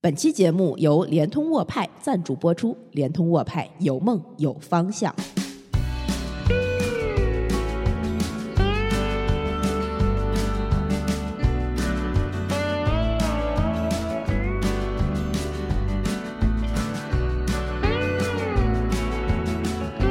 [0.00, 5.12] 本期节目由联通沃派赞助播出，联通沃派有梦有方向。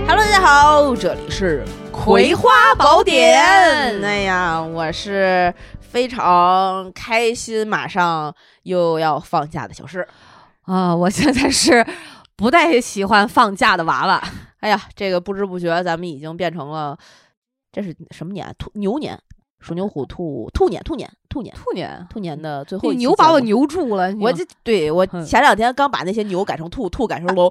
[0.06, 1.64] Hello，大家好，这里是
[1.94, 3.40] 《葵花宝典》。
[4.04, 5.54] 哎呀，我是
[5.90, 8.34] 非常开心，马上
[8.64, 10.08] 又要放假的小诗。
[10.64, 11.86] 啊、我现在是
[12.36, 14.22] 不太喜欢放假的娃娃。
[14.60, 16.98] 哎呀，这个不知不觉咱们已经变成了，
[17.72, 18.54] 这是什么年？
[18.58, 19.18] 兔牛年，
[19.60, 23.40] 鼠牛虎兔兔年，兔年，兔年，兔年，兔年的最后一期牛把我。
[23.40, 27.48] 牛住了，我这对我嗯前两天刚把那些牛改成兔，兔改成龙。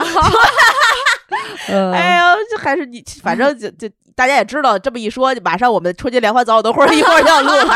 [1.68, 7.74] 呃 哎呀，这还是你，反正就就大家也知道，这么一说，马上我们春节联欢早晚会儿一会儿就要录了，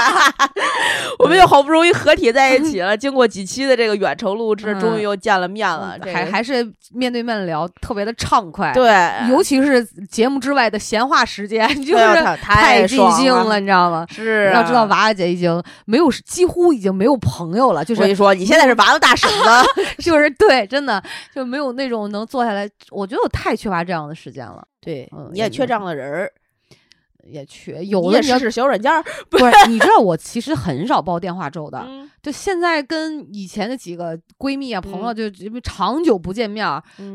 [1.21, 5.99] 我们又好不容易合体在一起了， 经过几期的这个远程录制，嗯终于又见了面了。
[5.99, 8.91] 这个还还是面对面聊，特别的畅快。，对，
[9.29, 14.07] 尤其是节目之外的闲话时间，就是太太尽兴了，你知道吗？
[14.11, 19.85] 是要知道，啊娃娃姐已经没有，几乎已经没有朋友了，就是我跟你说，你现在是娃娃大婶子。
[20.02, 21.02] 就是对，真的
[21.35, 22.66] 就没有那种能坐下来。
[22.91, 26.33] 我觉得我太缺乏这样的时间了，对嗯，你也缺这样的人儿，
[27.25, 29.03] 也缺有的你要试试小软件儿。
[29.29, 36.66] 不是， 你知道我其实很少煲电话粥的，嗯就现在跟以前的几个闺蜜啊、朋友，嗯就因为长久不见面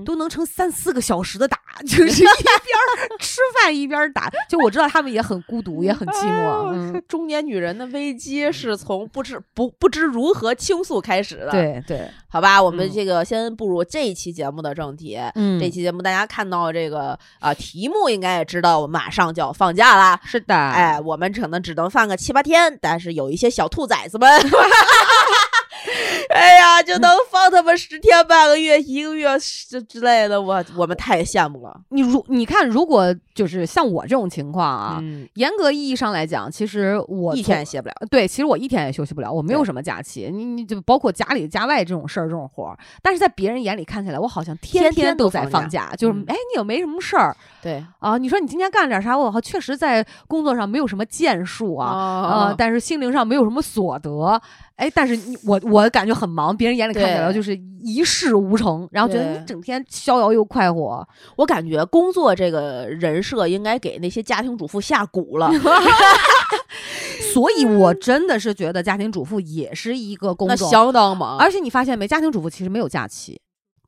[0.05, 4.31] 都能成三四个小时的打， 就是一边儿吃饭一边儿打。
[4.49, 6.45] 就我知道他们也很孤独，也很寂哎寞。
[6.45, 15.19] 呦嗯，中年女人的危机是从不知不不知如何倾诉开始的。，对对，好吧，我们嗯这个先步入这一期节目的正题。
[15.35, 20.19] 嗯这期节目大家看到这个啊、题目，应该也知道，我们马上就要放假啦。
[20.23, 24.29] 是的，哎，我们可能只能放个七八天，但是有一些小兔崽子们，
[26.29, 31.79] 哎呀，就能放他们十天半个月、一个月之之类的，我我们太羡慕了。
[31.89, 34.97] 你如你看，如果就是像我这种情况啊。
[34.99, 37.93] 嗯，严格意义上来讲，其实我一天也歇不了。
[38.09, 49.17] 对，其实我一天也休息不了，我没有什么假期，你你就包括家里家外这种事儿这种活儿，但是在别人眼里看起来，我好像天天天都在都放放假，就是嗯哎，你又没什么事儿对啊，你说你今天干了点啥？
[49.17, 54.41] 我好确实在工作上没有什么建树啊，啊呃，但是心灵上没有什么所得，
[54.75, 65.49] 哎，但是你我我感觉很忙，别人眼里看起来就是一事无成，然后觉得你整天逍遥又快活，我感觉工作这个人设应该给那些家庭主妇下蛊了
[67.33, 71.37] 所以我真的是觉得家庭主妇也是一个工那，相当忙。
[71.37, 73.39] 而且你发现没，家庭主妇其实没有假期。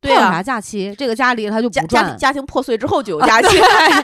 [0.02, 0.94] 对啊啥假期？
[0.96, 1.82] 这个家里他就家。
[1.84, 3.48] 家家庭破碎之后就有假期。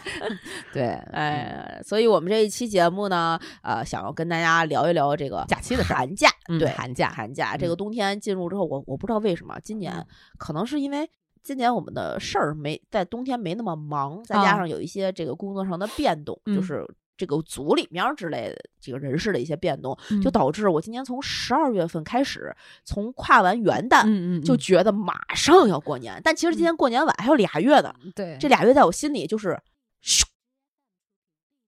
[0.74, 6.30] 对， 哎，所以我们这一期节目呢，呃，想要跟大家聊一聊这个假期的事儿寒假。
[6.60, 10.06] 对，嗯寒假寒假这嗯个冬天进入之后，我我不知道为什么今年
[10.38, 11.10] 可能是因为。
[11.46, 20.32] 今年我们的事儿没在冬天没那么忙，再加啊上有一些这个工作上的变动，就嗯是这个组里面儿之类的这个人事的一些变动，就嗯。
[20.32, 28.38] 导致我今年从十二月份开始，从跨完元旦嗯嗯，就觉得马上要过年，但其实今年过年晚还有俩月呢，嗯对。
[28.40, 29.60] 这俩月在我心里就是
[30.04, 30.24] 咻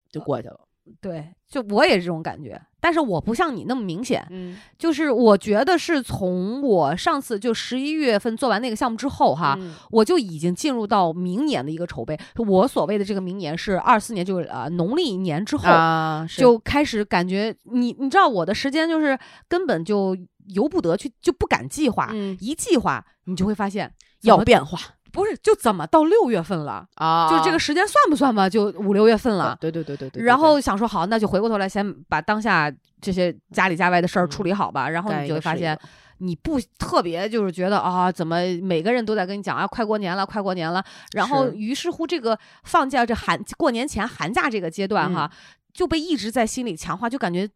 [0.10, 0.65] 就过去了。
[1.02, 9.58] 对，就我也是这种感觉，但是我不像你那么明显，嗯，就是我觉得是从我上次就十一月份做完那个项目之后哈。
[9.60, 12.20] 嗯我就已经进入到明年的一个筹备。
[12.36, 19.18] 我所谓的这个明年是二四年，就是呃农历年之后，啊，就开始感觉你你知道我的时间就是
[19.48, 20.16] 根本就
[20.48, 22.10] 由不得去，就不敢计划。
[22.14, 23.92] 嗯一计划，你就会发现
[24.24, 24.80] 要变化
[25.16, 28.50] 不是就怎么到六月份了，啊就这个时间算不算吧？
[28.50, 29.58] 就五六月份了。
[29.62, 34.90] 对对对对对，然后想说好，那就回过头来先把当下这些家里家外的事儿嗯处理好吧。
[34.90, 35.80] 然后你就会发现
[36.18, 40.84] 你不特别就是觉得啊，怎么每个人都在跟你讲啊，快过年了，快过年了。
[41.14, 45.38] 然后于是乎，这个放假这寒过年前寒假这个阶段哈，嗯
[45.74, 47.50] 就被一直在心里强化，就感觉。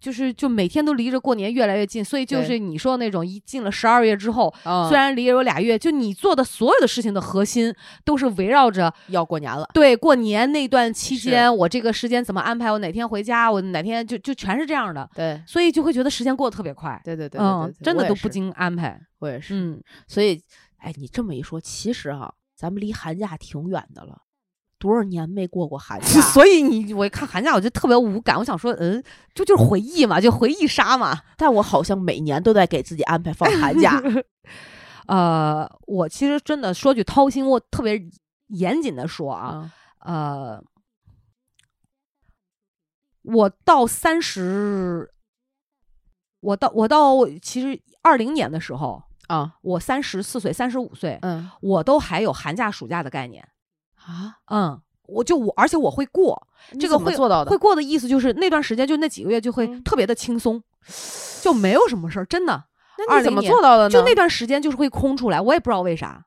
[0.00, 4.88] 就是就每天都离着过年越来越近，所以就是你说的那种，一进了十二月之后，嗯。
[4.88, 7.74] 虽然离有俩月，就你做的所有的事情的核心
[8.04, 15.42] 都是围绕着要过年了，对过年那段期间，我这个时间怎么安排，我哪天回家，我哪天就就全是这样的，对。
[15.46, 17.38] 所以就会觉得时间过得特别快，对对对。
[17.38, 19.54] 对嗯对，，真的都不经安排，我也是。
[19.54, 20.40] 嗯，所以，
[20.78, 24.18] 哎，你这么一说，其实哈，咱们离寒假挺远的了，
[24.78, 29.02] 多少年没过过寒 假，所以你我一看寒假我就特别无感，我想说，嗯，
[29.34, 31.22] 就就是回忆嘛，就回忆杀嘛。
[31.36, 34.00] 但我好像每年都在给自己安排放寒假。
[35.08, 38.00] 呃，我其实真的说句掏心，我特别
[38.48, 40.64] 严谨的说啊，啊，呃，
[43.22, 45.10] 我到三十，
[46.40, 53.48] 我到我到其实二零年的时候，啊，我三十四岁、三十五岁，嗯我都还有寒假、暑假的概念。
[54.06, 56.46] 啊，嗯，我就我，而且我会过，
[56.78, 60.62] 这个会做到的会过的意思就是那段时间就那几个月就会嗯特别的轻松，
[61.42, 62.64] 就没有什么事儿，真的。
[63.08, 63.90] 那你怎么做到的呢？
[63.90, 66.24] 就那段时间就是会空出来，我也不知道为啥。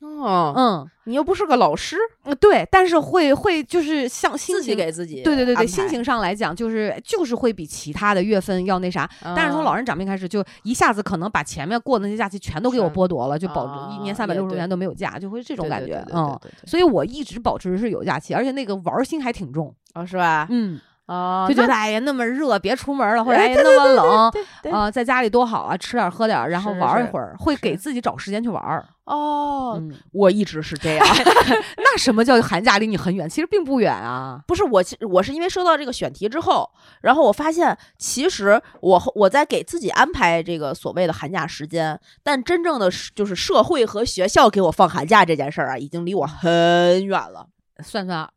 [0.00, 9.08] 哦，嗯，你又不是个老师，嗯对，但是会会就是像心自己情给自己对对对对，心情上来讲，就是就是会比其他的月份要那啥。
[9.22, 19.74] 但是从啊老人长病开始，就一下子可能把前面过的那些假期全都给我剥夺了，就保一年三百六十天都没有假，就会这种感觉嗯，所以我一直保持是有假期，而且那个玩儿心还挺重。
[19.92, 20.46] 哦，是吧？
[20.50, 24.32] 嗯，哦，就觉得哎呀那么热，别出门了，或者哎那么冷。
[24.72, 28.86] 啊、在家里多好啊，吃点儿喝点儿，然后玩一会儿，会给自己找时间去玩儿。
[29.06, 31.04] 哦，嗯，我一直是这样。
[31.78, 33.28] 那什么叫寒假离你很远？
[33.28, 34.40] 其实并不远啊。
[34.46, 36.70] 不是我，其我是因为收到这个选题之后，
[37.00, 47.48] 然后我发现，其实我后我在给自己安排这个所谓的寒假时间，但真正的是就是社会和学校给我放寒假这件事儿啊，已经离我很远了。
[47.82, 48.30] 算算，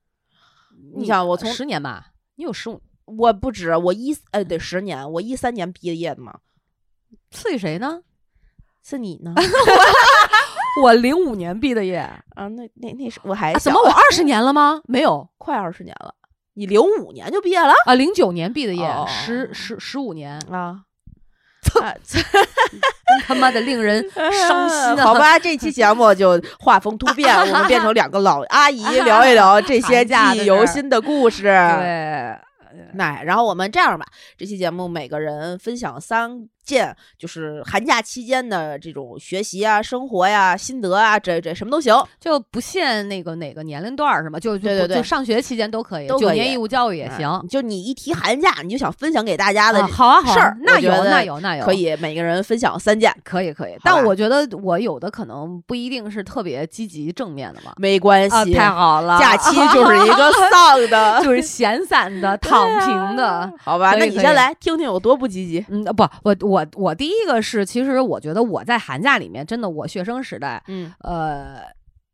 [0.95, 2.07] 你想我从十年吧，
[2.43, 6.39] 你有十五，我不止，我一呃得十年，我一三年毕的业的嘛，
[7.31, 8.01] 次于谁呢？
[8.83, 9.33] 是你呢？
[10.83, 11.99] 我零五年毕的业，
[12.35, 14.81] 啊，那那那是我还怎么我二十年了吗？
[14.87, 16.13] 没有快二十年了？
[16.55, 20.83] 你零五年就毕业了啊，零九年毕的业，哦十十十五年，啊？
[21.83, 22.23] 啊真
[23.27, 24.01] 他妈的令人
[24.47, 24.97] 伤心！
[25.03, 31.43] 好，吧，这期节目就画风突变，我们变成两个老阿姨聊一聊这些记忆犹新的故事。
[31.43, 32.37] 对，
[32.93, 34.05] 那然后我们这样吧，
[34.37, 41.93] 这期节目每个人分享三件，就是寒假期间的这种学习啊、生活呀、心得啊，这这什么都行。
[42.19, 44.39] 就不限那个哪个年龄段是吗？
[44.39, 47.47] 就就对对对就上学期间都可以，九年义务教育也嗯行。
[47.49, 53.75] 就你一提寒假，你就想分享给大家的啊，好啊，好啊事儿那有那有那有可，以每个人分享三件，可以可以。
[53.83, 57.73] 但我觉得我有的可能不一定是特别积极正面的嘛。
[57.77, 58.53] 没关啊，系。
[58.53, 63.51] 太好了，假期就是一个丧的， 就是闲散的、躺平的。
[63.59, 63.95] 好吧？
[63.97, 65.65] 那你先来听听有多不积极。
[65.69, 71.63] 嗯，不，我我我我第一个是，其实我觉得我在寒假里面，真的我学生时代，嗯，呃，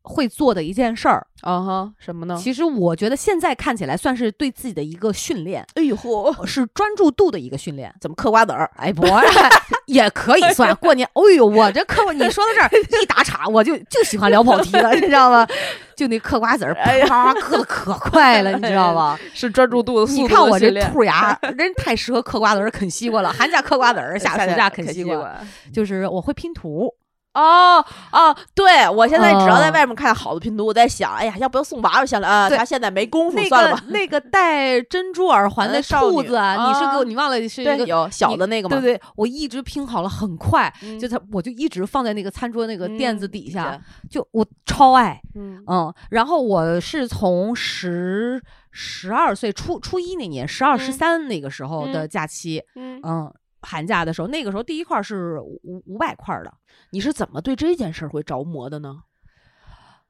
[0.02, 2.36] 会做的一件事儿，啊哈，什么呢？
[2.40, 7.94] 其实我觉得现在看起来算是对自己的一个训练，哎呦嚯，是专注度的一个训练。
[8.00, 8.70] 怎么嗑瓜子儿？
[8.76, 9.06] 哎，不，
[9.86, 11.06] 也可以算过年。
[11.12, 15.46] 哎呦，我这嗑，你说到这儿一打岔，我就就喜欢聊跑题了，你知道吗？
[15.94, 16.74] 就那嗑瓜子儿，
[17.06, 19.18] 啪嗑的可快了，你知道吗？
[19.34, 23.30] 是专注度的你看我这兔牙， 人太适合嗑瓜子儿、啃西瓜了。
[23.30, 25.38] 寒假嗑瓜子儿， 夏暑假啃西瓜。
[25.74, 26.90] 就是我会拼图，
[27.34, 29.72] 哦哦，对我现在只要在哦。
[29.72, 32.48] 外面看到好的拼图，我在想，哎呀，要不要送娃娃下来啊？
[32.48, 33.80] 对他现在没功夫，那算了吧。
[33.86, 38.80] 个 那个戴珍珠耳环的兔子啊，你是给啊我你忘了是一，个有小的那个吗？
[38.80, 40.98] 对对，我一直拼好了，很快，嗯。
[40.98, 45.62] 就它我就一直放在那个餐桌那个垫子底下，嗯就我超爱，嗯。
[45.68, 48.42] 嗯，然后我是从十
[48.72, 50.92] 十二岁初初一那年，十二十嗯。
[50.92, 52.08] 三那个时候的嗯。
[52.08, 53.32] 假期，嗯，嗯，
[53.62, 56.52] 寒假的时候，那个时候第一块是五五百块的，
[56.90, 59.02] 你是怎么对这件事儿会着魔的呢？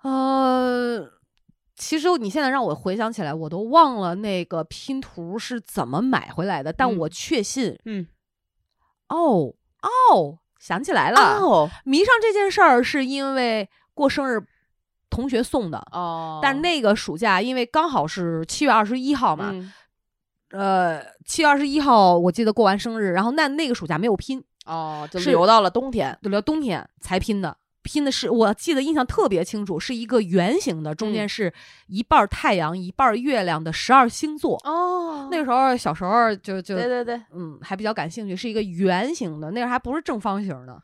[0.03, 1.11] 呃。
[1.77, 8.07] 其实你现在让我回想起来，我都忘了那个拼图是怎么买回来的，但嗯我确信，嗯，
[9.09, 14.47] 哦哦，想起来了，哦迷上这件事儿是因为过生日，
[15.09, 15.79] 同学送的。
[15.91, 19.73] 哦但那个暑假，因为刚好是七月二十一号嘛，嗯
[20.51, 26.17] 呃，七月二十一号我记得过完生日，然后那那个暑假没有拼，哦，就是留到了冬天。
[26.23, 27.57] 留到冬天才拼的。
[27.83, 31.53] 拼的是我记得印象特别清楚，是一个圆形的，中间嗯是
[31.87, 34.57] 一半儿太阳一半儿月亮的十二星座。
[34.65, 40.81] 哦那个时候小时候就就对对对，嗯还比较感兴趣，是一个圆形的，那时候还不是正方形的，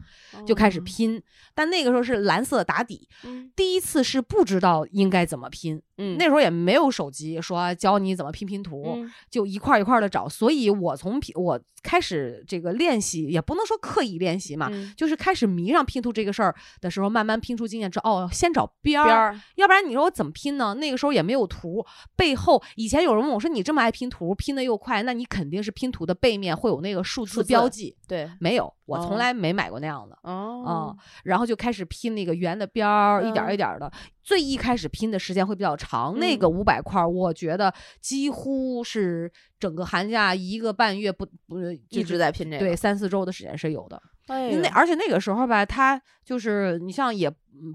[0.46, 1.20] 就开始拼。
[1.54, 10.28] 但那个时候是蓝色打底，嗯第一次是不知道应该怎么拼，嗯那时候也没有手机说教你怎么拼拼图，嗯就一块儿一块的找。
[10.28, 20.74] 所以我从拼我开始这个练习，也不能说刻意练习嘛，嗯就是开始迷上拼图这个事儿的时候，慢慢拼出经验之后，哦，先找边儿，要不然你说我怎么拼呢？
[20.74, 21.84] 那个时候也没有图，
[22.16, 27.96] 背后以前有人问我说你这么爱拼图，拼的又快，那你肯定是拼图的背面会有那个数字标记。
[28.08, 30.16] 对没有，我从哦来没买过那样的。
[30.22, 33.90] 哦然后就开始拼那个圆的边儿，一点一点儿的。
[34.22, 41.60] 最一开始拼的时间会比较长，那嗯个五百块儿，我觉得几乎是整个寒假一个半月不不
[41.90, 42.64] 一直在拼这个。
[42.64, 44.00] 对三四周的时间是有的。
[44.26, 47.74] 那而且那个时候吧，他就是你像也嗯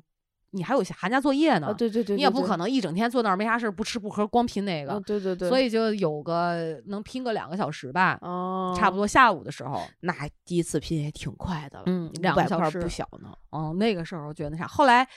[0.51, 10.13] 你还有寒假作业呢，啊，对对对，你也不，可能一整天坐那儿没啥事儿不吃不喝光拼那个，啊，对对对，所以就有个能拼个两个小时吧，哦，差不多下午的时候，那
[10.45, 11.85] 第一次拼也挺快的了，
[12.21, 13.33] 两个小时不小呢。
[13.51, 15.07] 嗯，那个时候觉得那啥，后来。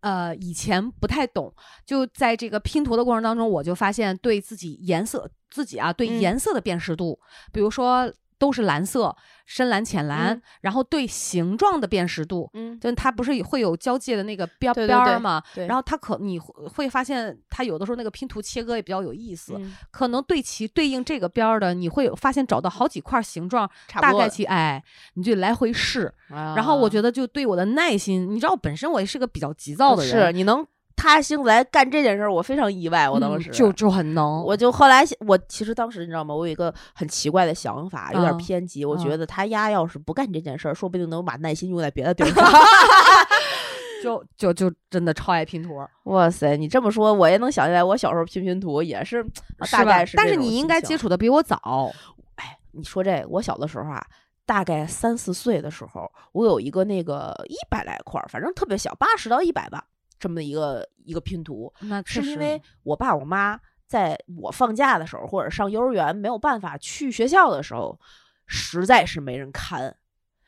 [0.00, 1.50] 呃，以前不太懂，
[1.86, 7.18] 就在这个拼图的过程当中，我就发现对自己颜色，自己啊对嗯颜色的辨识度，
[7.50, 8.12] 比如说
[8.44, 15.42] 都是蓝色，深蓝、浅蓝，嗯然后对形状的辨识度，嗯，就它不是会有交界的那个边边儿吗？
[15.54, 24.84] 对，然后它可你会会发现，它有的时候那个拼图切割也比较有意思，嗯可能对齐对应这个边儿的，你会发现找到好几块形状，大概其哎，
[25.14, 26.12] 你就来回试。
[26.28, 33.08] 然然后我觉得就对我的耐心，你知道本身我也是个比较急躁的人，是你能踏心来干这件事儿，我非常意外。
[33.08, 36.34] 我当时嗯就就很能，我就后来我其实当时你知道吗？
[36.34, 38.84] 我有一个很奇怪的想法，有点嗯偏激。
[38.84, 42.44] 我嗯觉得他丫要是不干这件事儿，说不定能把耐心用在别的地儿上。
[44.02, 49.22] 就就就真的超爱拼图，哇塞，你这么说，我也能想起来，我小时候拼拼图也是，
[49.58, 50.14] 啊大概是。
[50.14, 50.98] 但是你应该接。
[50.98, 51.90] 触的比我早，
[52.36, 54.04] 哎，你说这，我小的时候啊，
[54.44, 59.82] 大概三四岁的时候，我有一个那个一百来块儿，反正特别小，八十到一百吧，
[60.24, 62.58] 这么一个一个拼图，那是因为。
[62.82, 68.00] 我爸我妈在我放假的时候，或者上幼儿园没有办法去学校的时候，
[68.46, 69.94] 实在是没人看，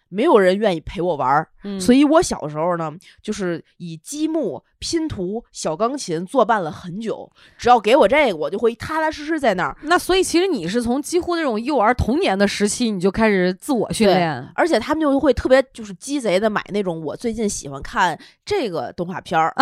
[0.08, 7.30] 没有人愿意陪我玩儿，嗯所以我小时候呢，就是以积木、拼图、小钢琴作伴了很久。
[7.58, 9.76] 只要给我这个，我就会踏踏实实在那儿。
[9.82, 19.54] 那所以其实你是从几乎那种幼儿童年的时期，你就开始自我训对练，而且他们就会特别就是鸡贼的买那种我最近喜欢看这个动画片儿，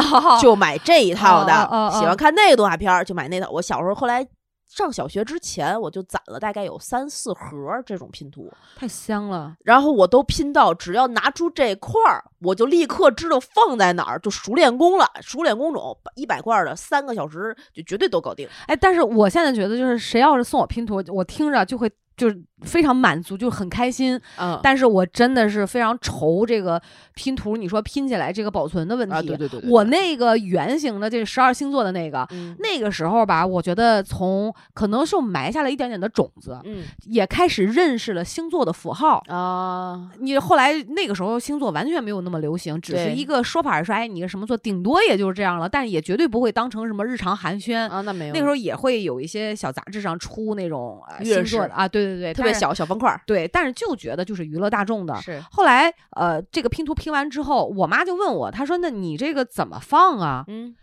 [0.43, 3.49] 就买这一套的；哦哦哦喜欢看那个动画片儿，就买那套。
[3.51, 4.27] 我小时候后来
[4.75, 9.55] 上小学之前，我就攒了大概有三四盒儿这种拼图，太香了。
[9.63, 15.07] 然后我都拼到，只要拿出这块儿，我就立刻知道放在哪儿，就熟练工了。
[15.21, 18.49] 熟练工种一百块儿的，三个小时就绝对都搞定。
[18.67, 24.21] 哎，但是我现在觉得，就是谁要是送我拼图，我听着就会就是非常满足，就很开心。
[24.39, 26.81] 嗯但是我真的是非常愁这个
[27.15, 29.15] 拼图，你说拼起来这个保存的问题。
[29.15, 39.23] 啊，对对对对，我那个圆形的这十二星座的那个，嗯那个时候吧，我觉得从可能是我埋下了一点点的种子，嗯也开始认识了星座的符号。
[39.29, 47.89] 啊，你后来那个时候星座完全没有那么流行，只是一个说法，说哎你是什么座，顶多也就是这样了，但也绝对不会当成什么日常寒暄。
[47.89, 55.15] 啊，那没有，那个时候也会有一些小杂志上出那种、星座的啊，对对对，对，特别小小方块儿，对，但是就觉得就是娱乐大众的。
[55.23, 60.75] 是后来呃，这个拼图拼完之后，我妈就问我，她说：“那你这个怎么放啊？”嗯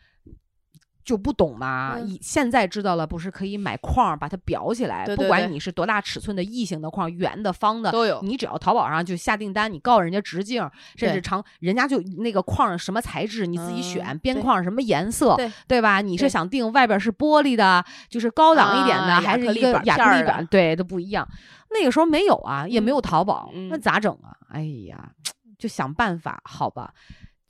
[1.03, 1.97] 就不懂嘛。
[2.21, 7.91] 现在知道了，不是可以买框儿把它裱起来，对对对不管你是多大尺寸的异形的框，圆的、方的。
[7.91, 16.01] 都有，你只要淘宝上就下订单，你告诉人家直径，甚至长，人家就那个框什么材质你自己选，嗯边框什么颜色，对吧？
[16.01, 20.45] 你是想定外边是玻璃的，就是高档一点的，啊还是一个亚克力板？
[20.47, 21.27] 对，都不一样。
[21.73, 24.35] 那个时候没有啊，也没有淘宝，那嗯咋整啊？
[24.49, 25.11] 哎呀，
[25.57, 26.93] 就想办法，好吧，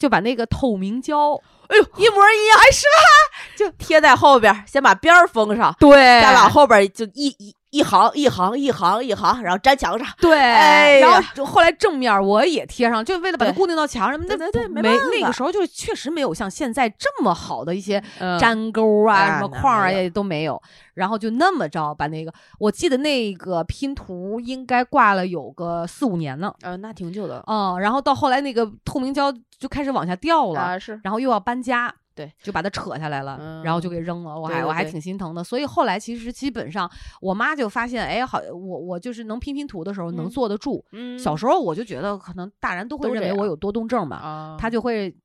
[0.01, 3.55] 就把那个透明胶，哎呦，一模一样，哎，是吧？
[3.55, 10.07] 就贴在后边，先把边儿封上，对再往后边就一一一行一行一行一行，然后粘墙上。
[10.19, 14.19] 对，哎然后后来正面我也贴上，就为了把它固定到墙上。
[14.19, 20.61] 那对对对没没那个时候就确实没有像现在这么好的一些嗯粘钩啊、啊什么框啊也都没有。
[20.93, 26.53] 然后就那么着把那个，我记得那个拼图应该挂了有个四五年呢。
[26.61, 34.39] 呃，那挺久的嗯，然后到后来那个透明胶就开始往下掉了，啊，是然后又要搬家，对，就把它扯下来了，然后就嗯给扔了。
[34.39, 35.43] 我还我还挺心疼的。
[35.43, 36.89] 所以后来其实基本上，
[37.21, 40.83] 我妈就发现，哎，好，我我就是能拼拼图的时候能嗯坐得住。
[40.91, 45.15] 嗯小时候我就觉得可能大人都会都认为我有多动症嘛，啊，他就会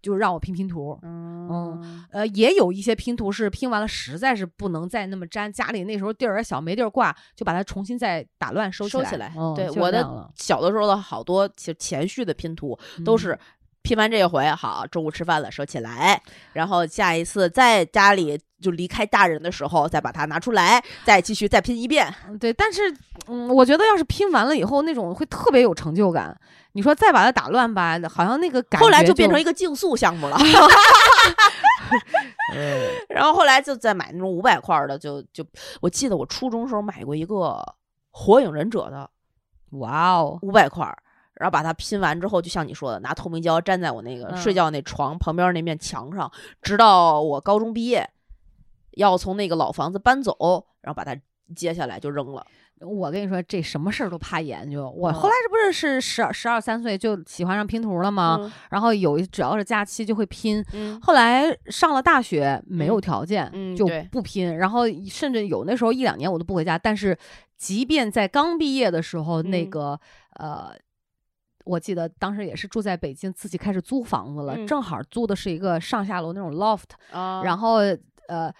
[0.00, 0.98] 就让我拼拼图。
[1.02, 9.04] 嗯呃，也有一些拼图是拼完了实在是不能再那么粘，家里那时候地儿也小，没地儿挂，就把它重新再打乱收起来。
[9.04, 13.38] 收起来嗯，对我的小的时候的好多其实前序的拼图都嗯是
[13.82, 16.20] 拼完这一回，好，中午吃饭了收起来，
[16.52, 22.12] 然后下一次在家里就离开大人的时候再把它拿出来，再继续再拼一遍。
[22.28, 22.94] 嗯对，但是
[23.26, 26.38] 嗯，我觉得要是拼完了以后，那种会特别有成就感。
[26.74, 30.38] 你说再把它打乱吧，好像那个感觉后来就变成一一个竞速项目了。
[33.10, 35.44] 然后后来就再买那种五百块儿的，就就
[35.80, 37.60] 我记得我初中时候买过一个
[38.10, 39.10] 火影忍者的
[39.72, 40.96] 哇哦，五百块儿，
[41.42, 46.30] 然后把它拼完之后，就像你说的，拿透明胶粘在我那个嗯睡觉那床旁边那面墙上，
[46.62, 48.08] 直到我高中毕业，
[48.92, 50.36] 要从那个老房子搬走，
[50.82, 51.20] 然后把它
[51.56, 52.46] 接下来就扔了。
[52.78, 54.88] 我跟你说，这什么事儿都怕研究。
[54.90, 58.38] 我嗯后来这不是是十二十二三岁就喜欢上拼图了吗？
[58.40, 60.64] 嗯然后有只要是假期就会拼。
[60.72, 64.56] 嗯后来上了大学，没有嗯条件、就不拼。
[64.58, 66.78] 然后甚至有那时候一两年我都不回家。
[66.78, 67.18] 但是，
[67.56, 70.00] 即便在刚毕业的时候，那嗯个
[70.34, 70.74] 呃，
[71.64, 77.76] 我记得当时也是住在北京，自己开始租房子了，嗯正好租的是一个上下楼那种 loft，、啊然后
[78.28, 78.52] 呃。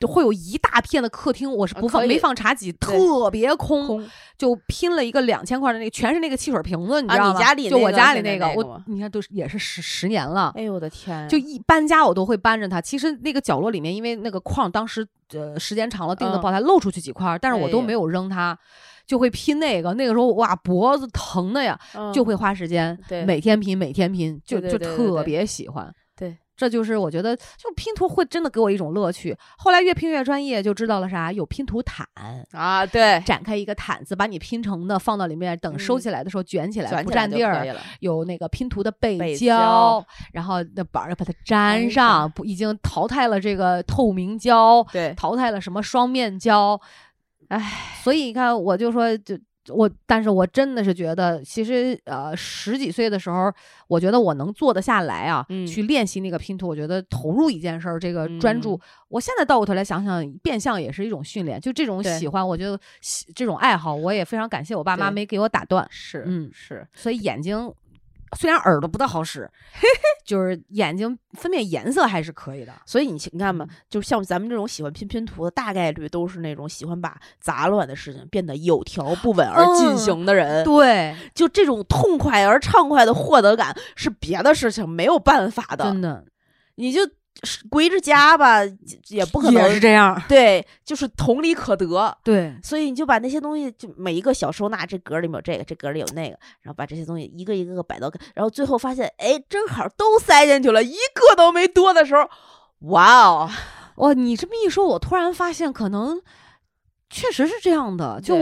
[0.00, 4.06] 就会有一大片的客厅，我是不放、没放茶几，特别空，
[4.36, 7.38] 就拼了一个两千块的那个，全是那个汽水瓶子，你啊知道吗？
[7.38, 12.82] 你家里就我家里那个，我你看都是也是十十年了，哎呦我的天，就一搬家我都会搬着它。
[12.82, 18.58] 其实那个角落里面，因为那个框当时呃时间长了钉的嗯不好，它露出去几块儿，但是我都没有扔它，
[19.06, 19.94] 就会拼那个。
[19.94, 25.92] 那个时候哇脖子疼的呀，嗯就会花时间，对每天拼每天拼，就对就特别喜欢。
[26.16, 29.36] 对，这就是我觉得，就拼图会真的给我一种乐趣。
[29.58, 32.06] 后来越拼越专业，就知道了啥，有拼图毯，
[32.52, 37.66] 啊对，展开一个毯子，把你拼成的放到里面，等收嗯起来的时候卷起来不占地儿
[37.98, 46.80] 有那个拼图的背背胶，然后那板儿把它粘粘上，不已经淘汰了这个透明胶，对，淘汰了什么双面胶，
[47.58, 49.38] 唉，所以你看，我就说就。
[49.72, 53.50] 我，但是我真的是觉得，其实呃，十几岁的时候，
[53.88, 56.68] 我觉得我能做得下来啊，嗯去练习那个拼图。
[56.68, 61.58] 我觉得投入一件事儿，这个专注，嗯我现在倒过头来想想，变相也是一种训练。
[61.58, 65.86] 就这种喜欢，我觉得喜这种爱好，我也非常感谢我爸妈没给我打断。
[65.88, 67.72] 是嗯是，所以眼睛
[68.36, 69.50] 虽然耳朵不大好使，
[70.24, 72.72] 就是眼睛分辨颜色还是可以的。
[72.86, 80.64] 所以你你看嘛嗯，就像咱们这种喜欢拼拼图的，大概率都是那种喜欢把杂乱的事情变得有条不紊而进嗯行的人。
[80.64, 85.84] 对，就这种痛快而畅快的获得感，是别的事情没有办法的。
[85.84, 86.24] 真的
[86.76, 87.12] 你就是
[87.68, 88.60] 归着家吧，
[89.08, 89.80] 也不可能是。
[89.80, 90.20] 这样。
[90.28, 92.16] 对，就是同理可得。
[92.22, 102.28] 对，所以你就把那些东西，就每一个小收纳，这格里面有这个，这格里有那个，然后把这些东西一个一个个摆到，然后最后发现，哎，正好都塞进去了，一个都没多的时候，
[102.88, 103.50] 哇哦，
[103.96, 106.20] 哇，你这么一说，我突然发现可能
[107.10, 108.20] 确实是这样的。
[108.22, 108.34] 就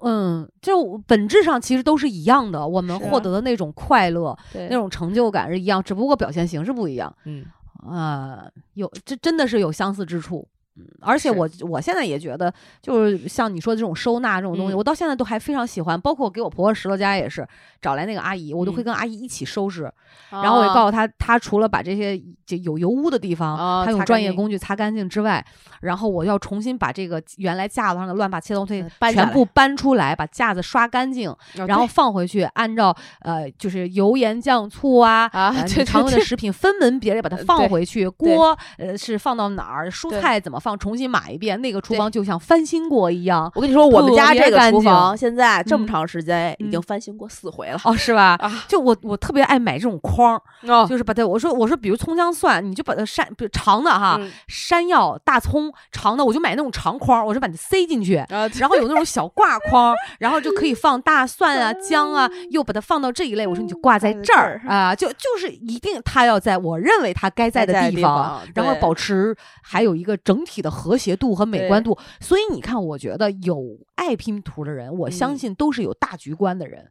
[0.00, 7.12] 嗯，就本质上其实都是一样的，我们获得的那种快乐、对那种成就感是一样，只不过表现形式不一样。
[7.24, 7.44] 嗯，
[7.82, 10.46] 呃、有这真的是有相似之处。
[10.76, 16.00] 嗯，而且我我现在也觉得，就是像你说的这种收纳这种东西，嗯我到现在都还非常喜欢。
[16.00, 17.46] 包括我给我婆婆拾掇家也是，
[17.80, 19.90] 找来那个阿姨，我都会嗯跟阿姨一起收拾。
[20.30, 25.44] 然后我也告诉她，她除了把这些就有油污的地方，啊她用专业工具擦干净之外，
[25.80, 43.48] 然后我要重新把这个原来架子上的乱八七八糟东西全部搬出来，把架子刷干净，来然后放回去，按照呃就是油盐酱醋啊啊常用的食品分门别类把它放回去，锅呃是放到哪儿，蔬菜怎么放，重新码一遍，那个厨房就像翻新过一样。
[43.54, 48.36] 我跟你说，我们家这个厨房现在这么嗯长时间已经嗯翻新过四回了哦，是吧？
[48.40, 48.64] 啊！
[48.66, 58.16] 就我我特别爱买这种筐，哦，就是把它我说我说比如葱姜蒜，你就把它山比如长的哈，嗯山药、大葱长的，我就买那种长筐，我就把它塞进去。
[58.16, 63.46] 啊，然后有那种小挂筐，然后就可以放大蒜啊、 姜啊，又把它放到这一类。
[63.46, 71.96] 我说你就挂在这儿啊，就就是一定它要在我认为它该在的地方，然后保持还有一个整体的和谐度和美观度。
[72.20, 76.86] 所以你看，我觉得有爱拼图的人，我相嗯信都是有大局观的人，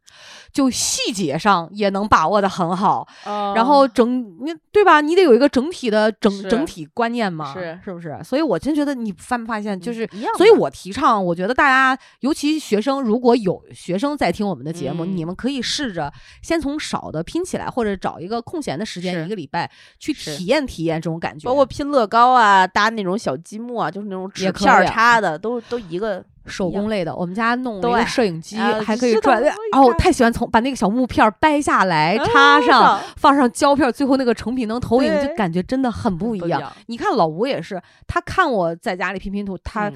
[0.52, 3.08] 就细节上也能把握的很好。
[3.24, 5.00] 然后整你对吧？
[5.00, 8.18] 你得有一个整体的整整体观念嘛，是是不是？
[8.22, 21.48] 所以我真觉得你发没发现，就是所以我提倡，我觉得大家，尤其学生，如果有学生在听我们的节目，嗯你们可以试着先从少的拼起来，或者找一个空闲的时间，一个礼拜去体验体验这种感觉。
[21.48, 29.42] 包括拼乐高啊，搭那种小积木啊，就是那种纸片儿以啊插的，都都一个手工类的，我们家弄了一个摄影机，啊还可以转。
[29.72, 36.60] 哦，我太喜欢从把那个小木片儿掰下来，插上，上放上胶片儿，最后那个成品能投影，就感觉真的很不一样。
[36.60, 36.72] 样。
[36.86, 39.94] 你看老吴也是，他看我在家里拼拼图，他、嗯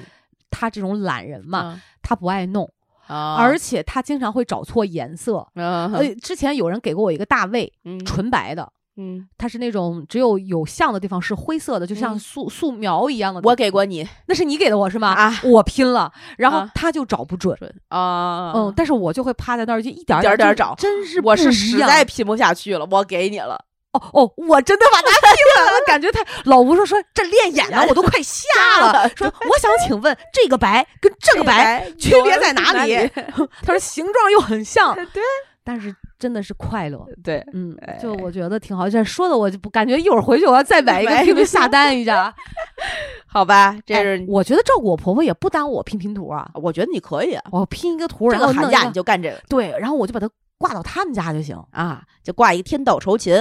[0.53, 2.69] 他这种懒人嘛，嗯他不爱弄，
[3.07, 5.47] 啊，而且他经常会找错颜色。
[5.55, 8.69] 嗯呃，之前有人给过我一个大卫，嗯纯白的，
[9.01, 13.41] 嗯，它是那种只有有像的地方是灰色的，就像嗯素、素描一样的。
[13.43, 15.09] 我给过你那是你给的我是吗？
[15.13, 17.57] 啊我拼了，然后啊他就找不准。
[17.89, 23.65] 啊，嗯，但是我就会趴在那儿，就一点儿就点儿点儿找真是我是实在拼不下去了，我给你了。
[23.93, 28.47] 哦哦，我真的把它拼了，感觉太老吴说说这练眼呢，我都快瞎
[28.79, 29.09] 了。
[29.17, 32.95] 说我想请问这个白跟这个白区别在哪里？
[33.61, 35.21] 他说形状又很像， 对
[35.63, 37.03] 但是真的是快乐。
[37.23, 38.87] 对，嗯哎，就我觉得挺好。
[38.87, 42.31] 这说的我就不感觉一会儿回去我要再买一个买一个拼图下单一下。
[43.25, 50.29] 好吧，这哎是我觉得照顾我婆婆也不耽误我拼拼图啊，我觉得你可以啊，我拼一个图，这然后寒假你就干这个对，然后我就把它
[50.59, 51.57] 挂到他们家就行。
[51.71, 53.35] 啊，就挂一个天道酬勤，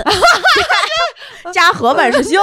[1.53, 2.41] 家和万事兴，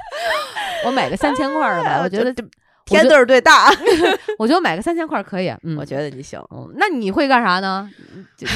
[0.86, 2.42] 我买个三千块的吧，我觉得这
[2.90, 3.70] 天对儿对大，
[4.38, 5.48] 我觉得买个三千块儿可以。
[5.62, 6.40] 嗯，我觉得你行。
[6.50, 7.88] 嗯，那你会干啥呢？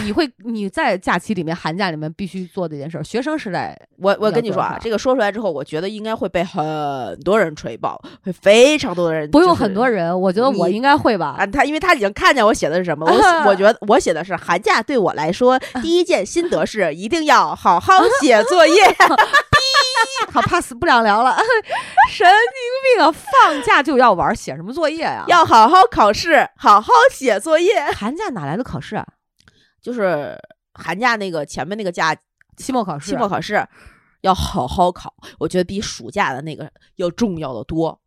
[0.05, 6.63] 你会你在假期里面、寒假里面必须做的一件事儿，学生时代我我跟你说啊，这个说出来之后，我觉得应该会被很
[7.23, 11.37] 多人吹爆，会非常多的人，不用很多人，我觉得我应该会吧。
[11.39, 17.93] 啊，他因为他已经看见我写的是什么，我我 觉得我写的是寒假对我来说 第一件心得是一定要好好
[18.23, 18.75] 写作业。
[20.33, 21.37] 好，pass 不了聊了，
[22.11, 23.13] 神经病啊！
[23.13, 25.25] 放假就要玩，写什么作业呀？
[25.29, 27.85] 要好好考试，好好写作业。
[27.93, 29.07] 寒假哪来的考试啊？
[29.81, 30.37] 就是
[30.73, 32.17] 寒假那个前面那个假，
[32.57, 33.11] 期末考试。
[33.11, 33.67] 期末考试
[34.23, 38.01] 要好好考，我觉得比暑假的那个要重要的多。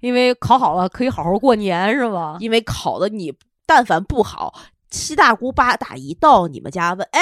[0.00, 2.36] 因为考好了可以好好过年，是吗？
[2.40, 3.32] 因为考的你
[3.66, 4.54] 但凡不好，
[4.90, 7.20] 七大姑八大姨到你们家问，哎，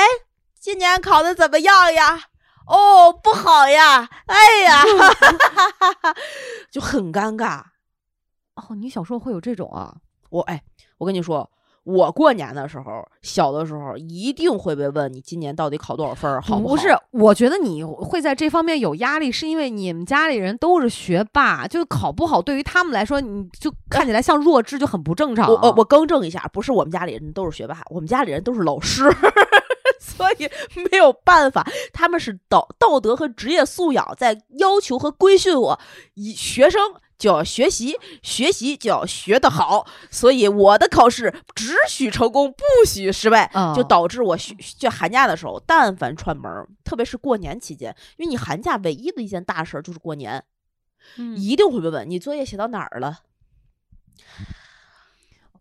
[0.61, 2.21] 今年考的怎么样呀？
[2.67, 4.83] 哦，不好呀，哎呀，
[6.71, 7.61] 就很尴尬。
[8.57, 9.95] 哦，你小时候会有这种啊？
[10.31, 10.63] 我哎，
[10.99, 11.51] 我跟你说，
[11.85, 16.61] 我过年的时候，小的时候一定会被问你今年到底考多少分儿，好好？
[16.61, 25.51] 不是，我觉得你会在这方面有压力，是因为你们家里人都是学霸，就考不好，对于他们来说，你就看起来像弱智，就很不正常。
[25.51, 29.05] 我我我更正一下，不是我们家里人都是学霸，我们家里人都是老师，
[30.17, 30.51] 所以
[30.91, 35.81] 没有办法，他们是道道德和职业素养在要求和规训我，
[36.15, 36.81] 以学生。
[37.17, 50.45] 就要学习，学习就要学得好，所以我的考试只许成功，不许失败，嗯就导致我学就寒假的时候，但凡串门，特别是过年期间，因为你寒假唯一的一件大事就是过年，
[51.17, 53.21] 嗯一定会被问你作业写到哪儿了。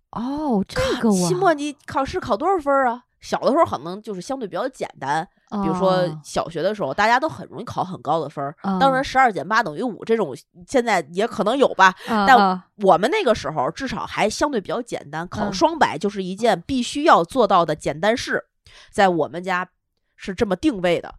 [0.09, 3.03] 哦，这个我期末你考试考多少分啊？
[3.23, 8.53] 小的时候可能就是相对比较简单，比如说哦小学的时候，大家都很容易考很高的分儿。
[8.63, 10.35] 哦当然，十二减八等于五这种
[10.67, 11.95] 现在也可能有吧。
[12.07, 18.43] 啊但啊我们那个时候至少还相对比较简单，考嗯双百就是一件必须要做到的简单事，
[18.91, 19.69] 在我们家
[20.17, 21.15] 是这么定位的。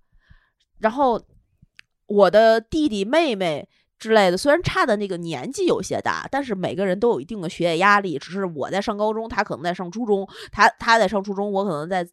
[0.79, 1.19] 然后
[2.07, 3.67] 我的弟弟妹妹
[3.98, 8.18] 之类的，虽然差的那个年纪有些大，但是每个人都有一定的学业压力。
[8.18, 12.07] 只是我在上高中，他可能在上初中，他他在上初中，我可能在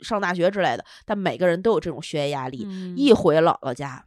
[0.00, 0.84] 上大学之类的。
[1.04, 2.66] 但每个人都有这种学业压力。
[2.68, 4.04] 嗯一回姥姥家，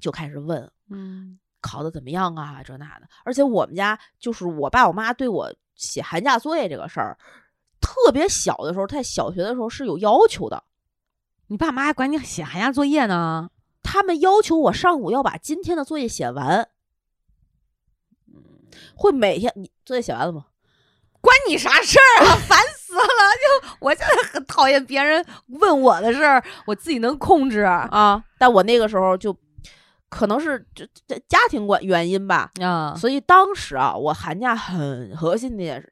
[0.00, 3.08] 就开始问嗯考的怎么样啊，这那的。
[3.24, 7.16] 而且我们家就是我爸我妈对我写寒假作业这个事儿，
[7.80, 10.62] 特别小的时候，在小学的时候是有要求的。
[11.46, 13.48] 你爸妈还管你写寒假作业呢？
[13.90, 16.68] 他们要求我上午要把今天的作业写完，
[18.94, 20.44] 会每天你作业写完了吗？
[21.22, 22.36] 关你啥事儿啊？
[22.46, 23.00] 烦死了！
[23.00, 27.88] 就我现在很讨厌别人问我的事儿，我自己能控制啊。
[27.90, 29.34] 啊，但我那个时候就
[30.10, 35.90] 可能是这这家庭关原因吧啊，所以当时啊，我寒假很核心的一件事，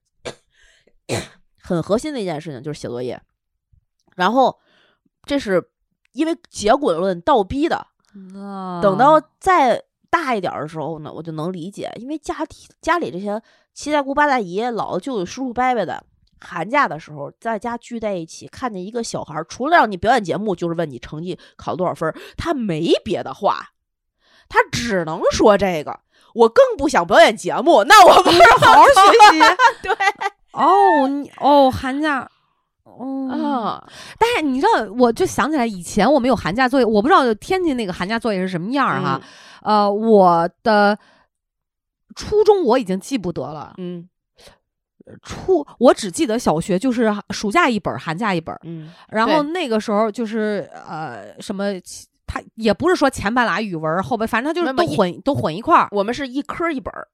[1.62, 3.18] 很核心的一件事情就是写作业。
[4.16, 4.60] 然后
[5.24, 5.70] 这是
[6.16, 7.76] 因为结果论倒逼的，
[8.34, 12.48] 啊等到再大一点儿的时候呢，我就能理解，因为家里
[12.80, 13.40] 家里这些
[13.74, 16.02] 七大姑八大姨、姥姥舅舅、叔叔伯伯的，
[16.40, 23.70] 寒假的时候在家聚在一起，看见一个小孩儿，除了让你表演节目，就是问你成绩考了多少分儿，他没别的话，
[24.48, 26.00] 他只能说这个。
[26.34, 29.40] 我更不想表演节目，那我不是好好学习。
[29.82, 29.96] 对
[30.52, 32.30] 哦，你哦，寒假。
[34.18, 39.20] 但是你知道，我就想起来以前我们有寒假作业，我不知道天津那个寒假作业是什么样儿哈。
[39.62, 40.98] 呃，我的
[42.14, 44.08] 初中我已经记不得了，嗯
[45.22, 48.60] 初我只记得小学就是暑假一本儿，寒假一本儿。
[48.64, 51.72] 嗯然后那个时候就是呃什么，
[52.26, 55.88] 他也不是说前半拉语文，后边反正他就是都混都混一块儿。
[55.92, 57.06] 我们是一科一本儿，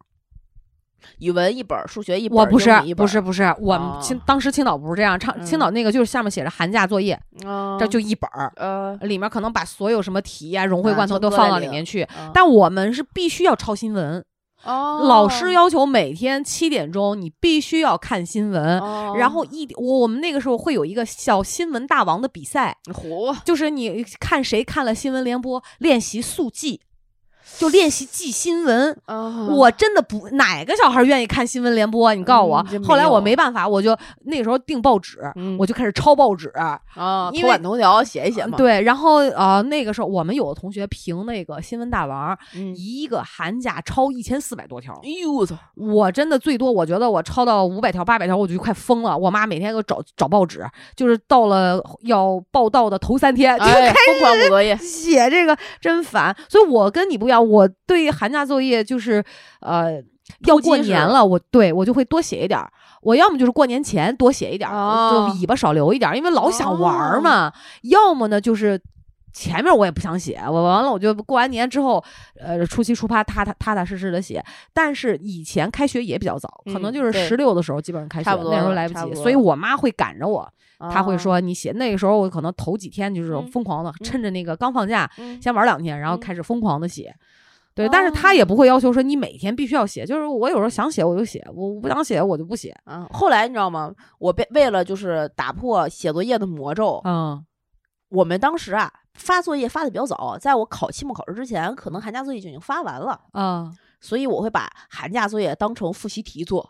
[1.18, 12.02] 语文一本儿，数学一本儿，我不是不是不是，我们哦青当时青岛不是这样，唱青岛那个就是下面写着寒假作业，啊这就一本儿，呃，里面可能把所有什么题呀、融会啊贯通都放到里面去。
[12.02, 14.24] 啊但我们是必须要抄新闻，
[14.64, 18.78] 哦老师要求每天七点钟你必须要看新闻。
[18.80, 26.80] 哦然后一我我们那个时候会有一个小新闻大王的比赛，嚯，就是你看谁看了新闻联播练习速记，
[27.58, 28.96] 就练习记新闻。
[29.06, 32.14] 啊我真的不哪个小孩愿意看新闻联播？
[32.14, 36.48] 你告诉我后来我没办法，我就那个时候订报纸，嗯我就开始抄报纸。
[36.54, 36.78] 啊，
[37.30, 44.92] 头版头条写一写嘛。，对，然后啊、呃那个时候我们有的同学评那个新闻大王，嗯，一个寒假抄一千四百多条。
[45.02, 49.16] 哎呦我操，我真的最多，我觉得我抄到五百条、八百条，我就快疯了。
[49.16, 50.64] 我妈每天给我找找报纸，
[50.96, 54.76] 就是到了要报道的头三天，就哎开疯狂补作业。
[54.76, 56.36] 写这个，真烦。
[56.48, 59.24] 所以我跟你不一样，我对寒假作业就是
[59.60, 60.02] 呃。
[60.46, 62.72] 要过年了，我对我就会多写一点儿。
[63.02, 67.52] 我要么就是过年前多写一点儿，哦就尾巴少留一点儿，因为老想玩儿嘛。
[67.82, 68.80] 要么呢就是
[69.32, 72.02] 前面我也不想写，我完了我就过完年之后，
[72.38, 74.44] 呃，初七初八踏踏踏踏实实的写。
[74.72, 81.72] 但是以前开学也比较早，可能就是十六的时候基本上开学，那时候来不及，不所以我妈会赶着我，她会啊，说你写。
[81.72, 87.14] 那个时候我可能头几天就是嗯疯狂的，趁着那个刚放假，嗯先玩两天，然后嗯开始疯狂的写。
[87.74, 92.76] 对，但是他也不会要求说你每天必须要写，就是我有时候想写我就写，我不想写我就不写。
[92.84, 93.90] 嗯，后来你知道吗？
[94.18, 97.42] 我被为了就是打破写作业的魔咒，嗯，
[98.10, 106.68] 我们当时啊发作业发的比较早，在我考期末考试之前，可能寒假作业就已经发完了，啊，所以我会把寒假作业当成复习题做，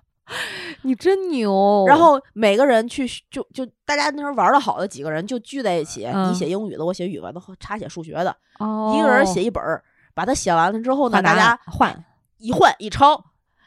[0.82, 1.84] 你真牛。
[1.86, 9.82] 然后每个人去就就大家那时候玩的好的几个人就聚在一起，嗯你写英语的，我写语文的，他写数学的，哦一个人写一本儿，
[10.14, 12.04] 把它写完了之后呢，大家换。
[12.38, 13.24] 一换一抄。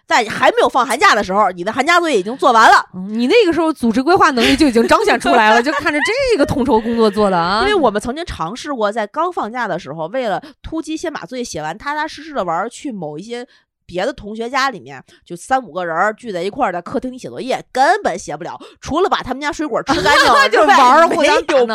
[0.08, 2.86] 在还没有放寒假的时候，你的寒假作业已经做完了。
[2.94, 7.62] 嗯你那个时候组织规划能力就已经彰显出来了，就看着这个统筹工作做的啊。
[7.62, 13.46] 因为我们曾经尝试过，在刚放假的时候，为了突击先把作业写完，踏踏实实的玩儿，去某一些
[13.88, 21.66] 别的同学家里面，就三五个人聚在一块儿，在客厅里写作业，根本写不了，除了把他们家水果吃干净 了就玩儿没有别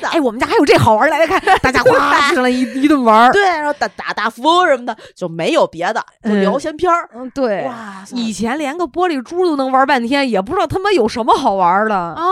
[0.00, 0.08] 的。
[0.08, 3.32] 哎，我们家还有这好玩儿，来来看，大家 哗吃了一一顿玩儿。
[3.32, 7.08] 对，然后打打大富翁什么的，就没有别的，就聊嗯闲篇儿。
[7.14, 7.64] 嗯，对。
[7.64, 11.94] 哇塞，以前连个玻璃珠都能玩半天，也不知道他妈有什么好玩的。
[11.94, 12.24] 啊，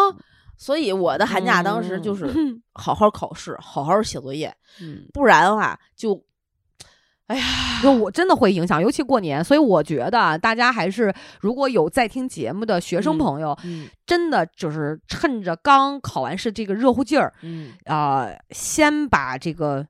[0.56, 6.20] 所以我的寒假当时就是嗯好好考试，好好写作业，嗯，不然的话就，
[7.28, 7.44] 哎呀，
[7.82, 13.88] 就我真的会影响，尤其过年，所以我觉得啊大家还是如果有在听节目的学生嗯朋友，嗯。
[14.06, 19.86] 真的就是趁着刚考完试这个热乎劲儿嗯，啊、先把这个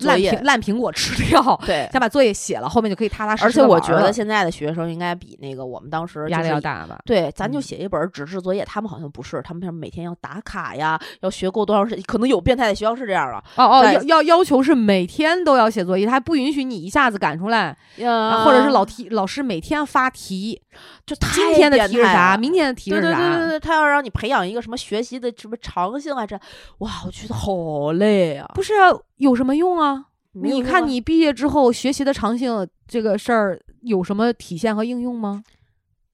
[0.00, 1.88] 烂苹烂苹果吃掉， 对。
[1.90, 3.46] 先把作业写了，后面就可以踏踏实实。
[3.46, 6.98] 而且我觉得现在的学生应该比那个我们当时压力要大吧。
[7.04, 20.60] 对，咱就嗯写一本纸质作业，他们好像不是，他们每天要打卡呀，要学够多长时间，可能有变态的学校是这样的，哦哦，要要要求是每天都要写作业，他还不允许你一下子赶出来，啊或者是老题老师每天发题，
[21.06, 23.18] 就今天的题是啥，明天的题对是啥。
[23.18, 26.38] 对对对对，他要让你培养一个什么学习的什么长性啊，这
[26.78, 28.50] 哇，我觉得好累啊！
[28.54, 30.06] 不是啊有什么用啊？
[30.32, 35.42] 你看你毕业之后学习的长性这个事儿有什么体现和应用吗？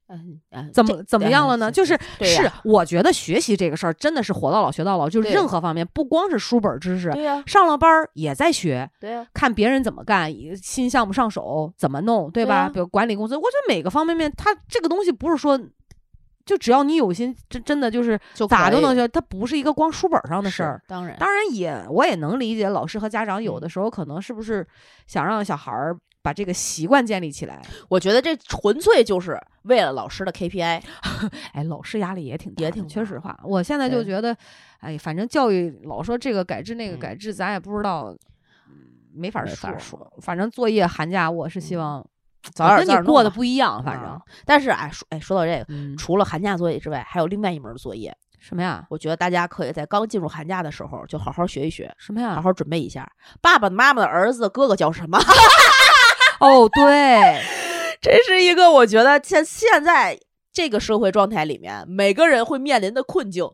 [0.09, 1.71] 嗯嗯，怎么怎么样了呢？
[1.71, 12.67] 嗯就是是，我觉得学习这个事儿真的是活到老学到老，就是任何方面，不光是书本知识，对呀上了班儿也在学，对呀，看别人怎么干，新项目上手怎么弄，对吧？
[12.67, 15.61] 对啊比如管理公司，我觉得每个方面面，它这个东西不是说。
[16.45, 18.17] 就只要你有心，真真的就是
[18.49, 20.81] 咋都能学，它不是一个光书本上的事儿。
[20.87, 24.65] 当然，当然也我也能理解老师和家长有嗯的时候可能是不是
[25.09, 27.63] 想让小孩儿把这个习惯建立起来。
[27.89, 30.83] 我觉得这纯粹就是为了老师的 KPI。
[31.55, 33.39] 哎，老师压力也挺大也挺大缺实话。
[33.45, 34.37] 我现在就觉得，
[34.81, 38.13] 哎，反正教育老说这个改制那个嗯改制，咱也不知道，
[38.67, 38.75] 嗯
[39.15, 39.79] 没法没说。
[39.79, 42.07] 说反正作业寒假，我是希嗯望
[42.53, 44.21] 早点我跟你过得早点弄吧不一样，反正啊。
[44.45, 48.13] 但是哎，说哎，说到这个，嗯，除了寒假作业之外，还有另外一门作业。
[48.41, 48.85] 什么呀？
[48.91, 52.35] 我觉得大家可以在刚进入寒假的时候就好好学一学，什么呀？
[52.35, 53.09] 好好准备一下。
[53.41, 55.19] 爸爸妈妈的儿子哥哥叫什么？
[56.41, 57.43] 哦，对，
[58.01, 60.19] 这是一个我觉得现现在
[60.53, 63.49] 这个社会状态里面，每个人会面临的困境。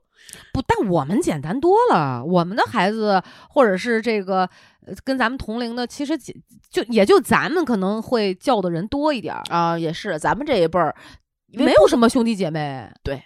[0.52, 2.24] 不，但我们简单多了。
[2.24, 4.48] 我们的孩子，或者是这个
[4.86, 6.32] 呃跟咱们同龄的，其实就
[6.70, 10.94] 就也就咱们可能会叫的人多一点儿，啊，也是咱们这一辈儿，
[11.52, 12.88] 没有什么兄弟姐妹。
[13.02, 13.20] 对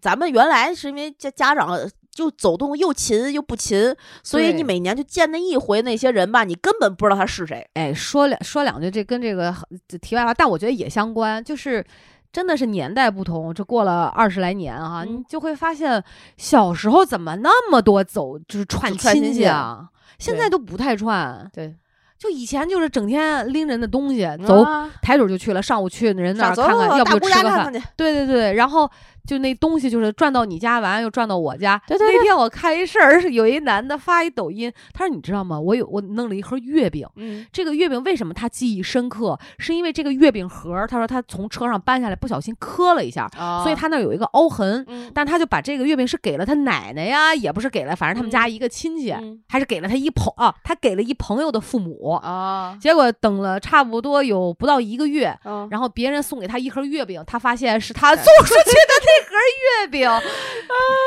[0.00, 1.78] 咱们原来是因为家家长
[2.14, 7.66] 就走动又勤又不勤，所以你每年就见那一回那些人吧，你根本不知道他是谁。
[7.74, 9.52] 哎，说两说两句，这跟这个
[9.88, 11.84] 这题外话，但我觉得也相关，就是
[12.32, 16.02] 真的是年代不同，这过了二十来年啊，你嗯就会发现
[16.36, 21.74] 小时候怎么那么多走就是串亲戚啊，现在都不太串，对，
[22.16, 27.72] 就以前就是整天拎人的东西走，啊抬腿就去了，上午去人那儿看看，要不吃个饭。
[27.96, 28.88] 对对对，然后
[29.26, 31.80] 就那东西就是转到你家完又转到我家。
[31.86, 35.58] 对对那天我看一事儿，是 有一男的发一抖音，他说你知道吗？
[35.58, 39.38] 我有我弄了一盒月饼，嗯这个月饼为什么他记忆深刻？
[39.58, 44.84] 是因为这个月饼盒，他说他从车上搬下来不小心磕了一下，啊所以他那有一个凹痕。
[44.88, 52.12] 嗯但他就把这个月饼是给了他奶奶呀，也不是给了，反正他们家一个亲戚，嗯还是给了他一朋啊，他给了一朋友的父母。
[52.22, 59.36] 啊，结果等了差不多有不到一个月，嗯然后别人送给他一盒月饼，他发现是他送出去的那盒
[59.82, 60.08] 月饼，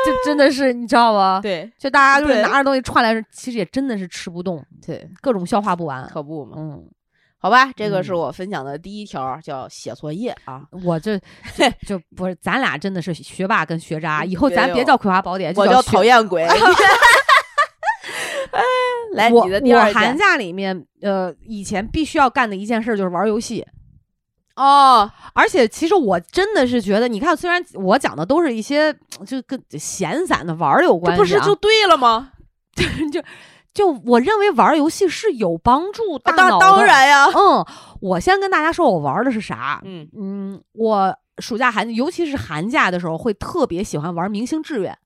[0.06, 1.40] 就真的是你知道吗？
[1.42, 6.06] 对就大家就是拿着东西串来，其实也真的是吃不动，对，各种消化不完。
[6.08, 6.56] 可不嘛。
[6.58, 6.84] 嗯，
[7.38, 10.62] 好吧，这个是嗯我分享的第一条，叫写作业啊。
[10.84, 11.24] 我这就
[11.86, 16.46] 就不是，咱俩真的是学霸跟学渣，以后咱别叫《葵花宝典》，我叫讨厌鬼。
[19.14, 23.66] 来，我你的第二我寒假里面，呃，以前必须要干的一件事就是玩游戏。
[24.58, 28.92] 哦，而且其实我真的是觉得，你看，虽然我讲的都是一些
[29.24, 32.32] 就跟闲散的玩儿有关系、啊，这不是就对了吗？
[33.12, 33.22] 就
[33.72, 36.50] 就我认为玩儿游戏是有帮助大脑的。
[36.50, 37.64] 当当然呀，嗯，
[38.00, 39.80] 我先跟大家说我玩儿的是啥。
[39.84, 44.96] 嗯嗯，我暑假寒，尤其是寒假的时候，会特别喜欢玩明星志愿。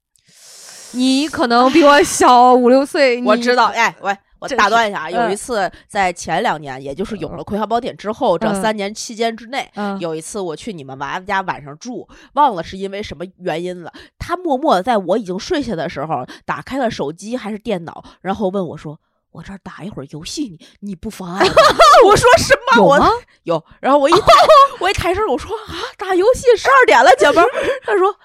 [0.93, 3.67] 你可能比我小五六岁，我知道。
[3.67, 13.93] 哎，喂，我打断一下啊，有一嗯次在前两年，也就是有了《葵花宝典》之后，这嗯三年期间之内，嗯，有一次我去你们娃子家晚上住，忘了是因为什么原因了。
[14.19, 18.99] 他默默的在我已经睡下的时候，打开了手机还是电脑，然后问我说
[19.31, 21.55] ：“我这儿打一会儿游戏，你你不妨碍吗？”
[22.07, 22.83] 我说什么？
[22.83, 22.99] 我
[23.45, 23.65] 有。
[23.81, 24.13] 然后我一
[24.81, 27.49] 我一抬身，我说啊，打游戏十二点了，姐们儿。
[27.85, 28.17] 他说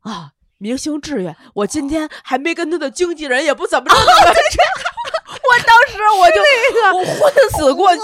[0.00, 0.32] 啊。
[0.62, 4.04] 明星志愿，我今天还没跟他的经纪人也不怎么着呢。
[5.30, 8.00] 我当时我就我昏死过去，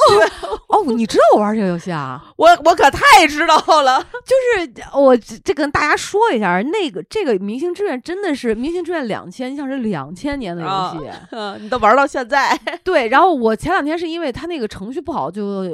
[0.69, 2.23] 哦，你知道我玩这个游戏啊？
[2.37, 4.05] 我我可太知道了。
[4.25, 10.69] 就是我这这跟大家说一下，那个这个《明星志愿》真的是《明星志愿两千》，像是两千年的游
[11.01, 11.11] 戏。
[11.33, 15.65] 嗯， 你都玩到现在，对，然后我前两天是因为它那个程序不好就，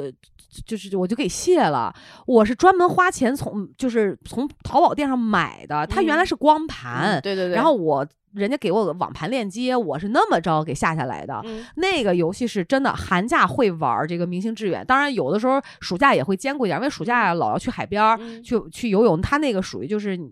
[0.65, 1.93] 就是我就给卸了。
[2.25, 7.55] 我是专门花钱从就是从淘宝店上买的，它原来嗯是光盘，对对对。
[7.55, 11.41] 然后我人家给我个网盘链接，我是那么着给下下来的。
[11.45, 20.31] 嗯那个游戏是真的，寒假会玩这个明星志愿，当然有的时候暑假也会兼顾一点，因为暑假老要去海边去去游泳，它那个属于就是你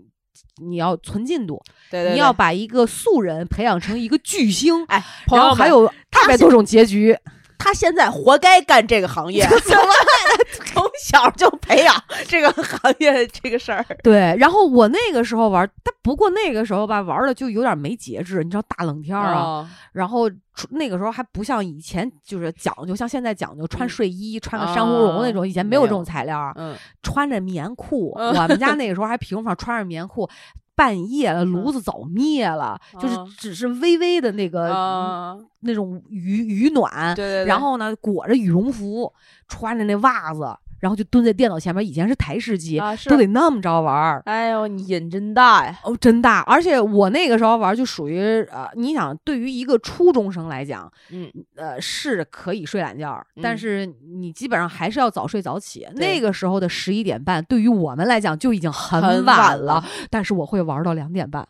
[0.64, 7.16] 你要存进度，对对，你要把一个素人培养成一个巨星，哎，然后还有二百多种结局。
[7.64, 9.84] 他现在活该干这个行业， 怎么
[10.66, 11.96] 从小就培养
[12.28, 13.86] 这个行业这个事儿？
[14.04, 20.30] 对，然后我那个时候玩，但不过那个时候吧，玩的就有点没节制，你知道大冷天儿啊，啊，然后
[20.72, 23.90] 那个时候还不像以前就是讲究，像现在讲究穿嗯。
[23.90, 28.14] 睡衣、穿个珊瑚绒那种，以前没有这种材料儿，嗯，穿着棉裤。
[28.18, 30.28] 嗯我们家那个时候还平房，穿着棉裤，
[30.76, 39.12] 半夜了，炉子早灭了，就是啊只是微微的那个、啊，那种雨雨暖，对对对，然后呢裹着羽绒服，
[39.48, 41.88] 穿着那袜子，然后就蹲在电脑前面。
[41.88, 44.22] 以前是台式机，都得那么着玩儿。
[44.26, 45.80] 哎呦，你瘾真大呀！
[45.84, 46.42] 哦，真大！
[46.42, 48.20] 而且我那个时候玩就属于
[48.52, 53.86] 呃，你想，对于一个初中生来讲，嗯，呃，是可以睡懒觉儿，但嗯是
[54.18, 55.88] 你基本上还是要早睡早起。
[55.96, 61.48] 对那个时候的十一点半，对于我们来讲就已经很晚，了但是我会玩到两点半，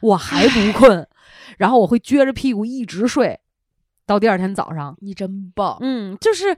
[0.00, 1.06] 我还不困，
[1.58, 3.40] 然后我会撅着屁股一直睡
[4.10, 4.92] 到第二天早上。
[5.00, 6.56] 你真棒，嗯，就是呃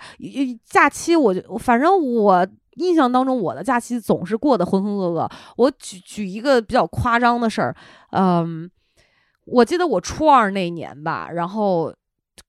[0.65, 5.31] 假期我，就反正我印象当中，我的假期总是过得浑浑噩噩。
[5.59, 7.77] 我举举一个比较夸张的事儿，
[8.13, 8.71] 嗯，
[9.45, 11.95] 我记得我初二那年吧，然后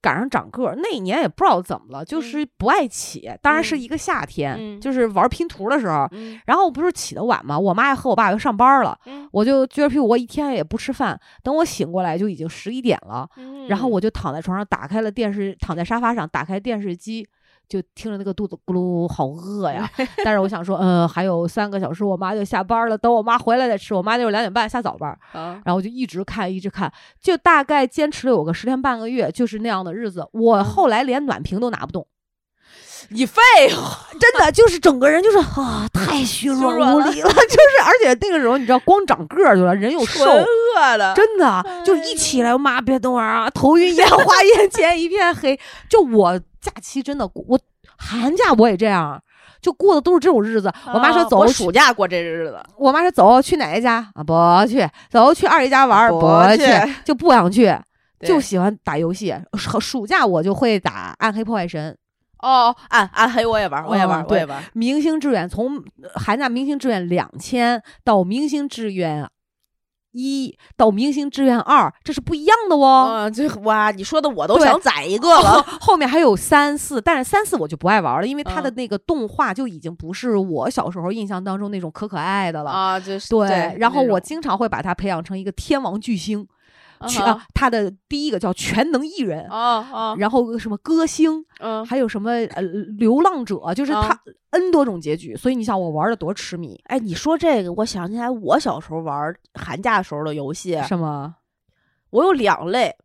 [0.01, 3.29] 赶上长个儿，那一年也不知道怎么了，就是不爱起。
[3.41, 6.07] 当然是嗯一个夏天，嗯就是玩拼图的时候。
[6.11, 11.19] 嗯然后不是起得晚嘛，我妈和我爸又上班了，嗯我就撅着屁股，我一天也不吃饭。
[11.43, 13.27] 等我醒过来，就已经十一点了。
[13.37, 17.27] 嗯然后我就躺在床上，打开了电视，躺在沙发上，打开电视机，
[17.69, 19.89] 就听着那个肚子咕噜，好饿呀！
[20.23, 23.93] 但是我想说，嗯，还有三个小时，我妈就下班了，等我妈回来再吃。
[23.93, 30.27] 我妈就是两点半下早班，啊，然后我就一直看，一直看，就大概坚持了有个十天半个月，就是那样的日子。
[30.33, 32.05] 我嗯后来连暖瓶都拿不动，
[33.09, 33.41] 你废
[33.75, 45.59] 话，真的就是整个人就是啊，太 虚弱弱了无力了，就是而且那个时候你知道，光长个儿去了，人又瘦，饿的，真的就一起来，我妈别等会儿啊，头晕眼花，眼前一片黑。
[45.89, 47.59] 就我假期真的过，我
[47.97, 49.21] 寒假我也这样，
[49.61, 50.71] 就过的都是这种日子。
[50.93, 54.23] 我妈说走，啊我暑假过这日子，我妈说走去奶奶家啊？
[54.23, 54.33] 不
[54.67, 57.75] 去，走去二姨家玩儿，不不去去，就不想去，
[58.25, 59.35] 就喜欢打游戏。
[59.57, 61.95] 暑暑假我就会打暗黑破坏神，
[62.39, 64.63] 哦，暗暗黑我也玩，我也玩，我也玩。
[64.73, 69.27] 明星志愿从呃寒假明星志愿两千到明星志愿
[70.13, 73.13] 一到明星志愿二，这是不一样的哦。
[73.13, 75.61] 嗯，这哇，你说的我都想宰一个了。
[75.81, 82.71] 后面还有三四，但是三四我就不爱玩了，因为它的嗯那个动画就已经不是我小时候印象当中那种可可爱爱的了。
[82.71, 86.47] 啊，就是对，然后我经常会把它培养成一个天王巨星，
[87.07, 92.61] 全、他的第一个叫全能艺人，啊啊，然后什么歌星，嗯，还有什么呃
[92.97, 94.19] 流浪者，就是啊他
[94.51, 101.35] N 多种结局，所以你想我玩的多痴迷，哎，你说这个，我想起来我小时候玩寒假时候的游戏，什么？
[102.11, 102.95] 我有两类，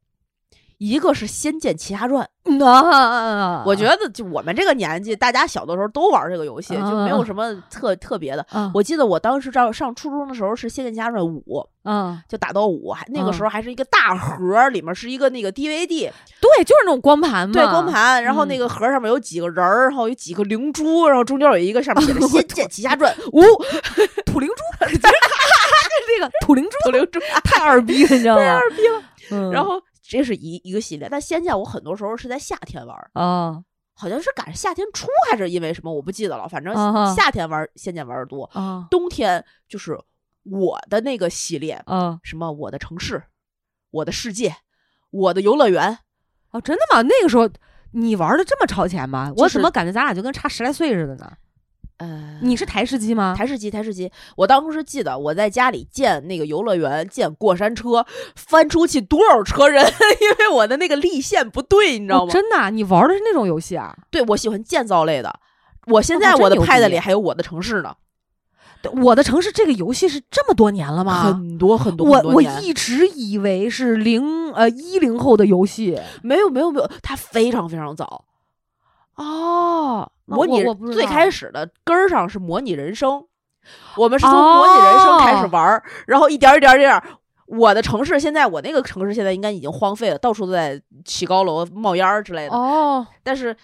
[0.78, 2.28] 一个是《仙剑奇侠传》，
[2.64, 8.46] 啊，我觉得就我们这个年纪，大家小的时候都玩这个游戏，就没有嗯什么特特别的。
[8.52, 11.42] 嗯我记得我当时上上初中的时候是《仙剑奇侠传五》，
[11.84, 16.10] 嗯，就打到五，还那个嗯时候还是一个大盒儿，里面是一个那个 DVD，
[16.40, 23.40] 对，就是那种光盘嘛，对，光盘，然后那嗯个盒儿上面有几个人儿，然后有几个灵珠，然后中间有一个上面写着 《仙剑奇侠传 五》，
[24.24, 28.42] 土灵珠，这个土灵珠土灵珠，太二逼了，你知道吗？
[28.42, 29.02] 太二逼了。
[29.30, 36.72] 嗯然后这是一一个系列，但仙剑我很多时候是在夏天玩儿，啊好像是赶上夏天初还是因为什么我不记得了，反正
[37.14, 39.98] 夏天玩仙剑玩的多，啊冬天就是
[40.44, 43.24] 我的那个系列，啊什么我的城市、
[43.90, 44.56] 我的世界、
[45.10, 45.98] 我的游乐园，
[46.52, 47.02] 哦，真的吗？
[47.02, 47.50] 那个时候
[47.90, 49.30] 你玩的这么超前吗？
[49.36, 51.30] 我就是怎么感觉咱俩就跟差十来岁似的呢？
[51.98, 53.34] 呃，你是台式机吗？
[53.36, 54.10] 台式机，台式机。
[54.36, 59.84] 我当时记得我在家里建那个游乐园，建过山车，翻出去多少车人，
[60.20, 62.32] 因为我的那个立线不对，你知道哦吗？
[62.32, 63.96] 真的啊，你玩的是那种游戏啊？
[64.10, 65.40] 对我喜欢建造类的。
[65.88, 67.96] 我现哦在我的 Pad 里还有我的城市呢，
[69.02, 71.24] 我的城市这个游戏是这么多年了吗？
[71.24, 78.24] 很多很多我我很多年一直以为是零呃一零后的游戏没有没有没有，它非常非常早。
[79.16, 80.62] 哦，模拟
[80.92, 83.24] 最开始的根儿上是模拟人生，
[83.96, 87.02] 我们是从模拟人生开始哦玩儿，然后一点儿一点儿一点儿。
[87.46, 92.54] 我的城市现在，我那个城市现在应该已经荒废了，到处都在起高楼、冒烟儿之类的。
[92.54, 93.56] 哦，但是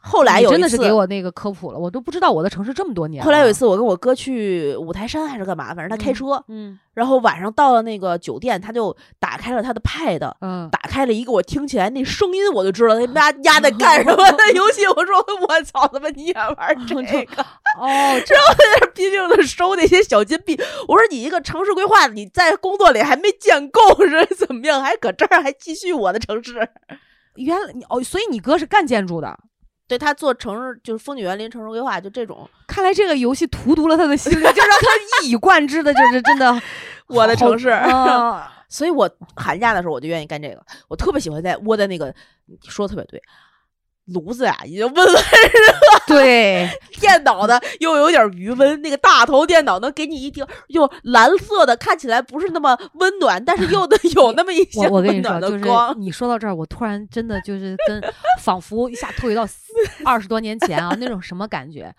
[0.00, 3.22] 后来有一次，真的是给我那个科普了，我都不知道我的城市这么多年。
[3.22, 14.86] 后来有一次，我跟我哥去五台山还是干嘛，反正他开嗯车，嗯然后晚上到了那个酒店，他就打开了他的 Pad，嗯，打开了一个我听起来那声音我就知道他妈丫在干什么那游戏。
[14.86, 16.94] 我说我操，他妈你也玩这
[17.26, 17.42] 个？
[17.78, 20.58] 哦，之后在那拼命的收那些小金币。
[20.88, 24.80] 我说你一个城市规划，你在工作里还没建够是怎么样？
[24.80, 26.66] 还搁这儿还继续我的城市？
[27.34, 29.38] 原来你哦，所以你哥是干建筑的。
[29.88, 36.60] 对他做城市就是风景园林城市规划，就这种看来这个游戏荼毒了他的心灵，就让他一以贯之的，就是真的
[37.06, 37.68] 我的城市。
[37.68, 42.12] 啊 所以我寒假的时候我就愿意干这个，我特别喜欢在窝在那个，
[42.46, 43.22] 你说的特别对，
[44.06, 45.20] 炉子啊已经温温热
[46.06, 46.68] 对，
[47.00, 56.00] 电脑的又有点余温，那个大头电脑能给你一丢又蓝色的，看起来不是那么温暖，但是又能 有那么一些我我跟你说，温暖就是的光。
[56.00, 58.00] 你说到这儿，我突然真的就是跟
[58.40, 59.46] 仿佛一下退回到
[60.04, 61.92] 二十多年前啊，那种什么感觉？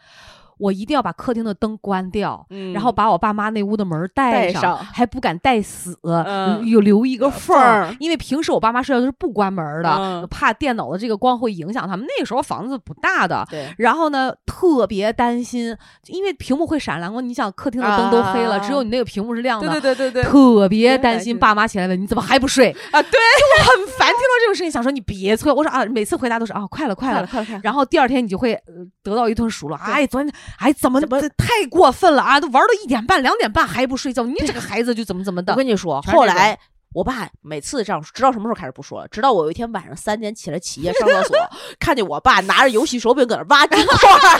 [0.57, 12.05] 我一定要把客厅的灯关掉，嗯然后把我爸妈那屋的门带上，带上还不敢带死，嗯有留一个缝缝儿儿，因为平时我爸妈睡觉都是不关门的，嗯怕电脑的这个光会影响他们。
[12.05, 15.75] 那个时候房子不大的，对，然后呢，特别担心，
[16.07, 19.67] 因为屏幕会闪蓝光，你想客厅的灯都黑了，啊只有你那个屏幕是亮的。
[19.69, 25.63] 对对对对对特别别担心爸妈起来问你怎么还不睡，啊，对，我很烦听到这种声音，想说你别催我。
[25.63, 27.25] 说啊，每次回答都是啊，快了快了。
[27.27, 35.57] 快了快了，然后第二天你就会呃得到一顿数落，对哎，昨天哎怎么怎么这太过分了啊，都玩到一点半两点半还不睡觉，你这个孩子就怎么怎么的我。
[35.57, 36.57] 跟你说，后来
[36.93, 39.07] 我爸每次这样，直到什么时候开始不说了？
[39.09, 41.37] 直到我有一天晚上三点起来起夜上厕所，
[41.79, 44.39] 看见我爸拿着游戏手柄搁那挖金块儿，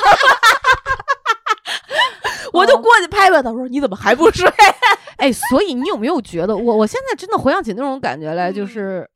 [2.54, 4.50] 我就过去拍拍他，说：“你怎么还不睡
[5.18, 9.08] 哎，所以你有没有觉得我我现在真的回想起那种感觉来，就是？”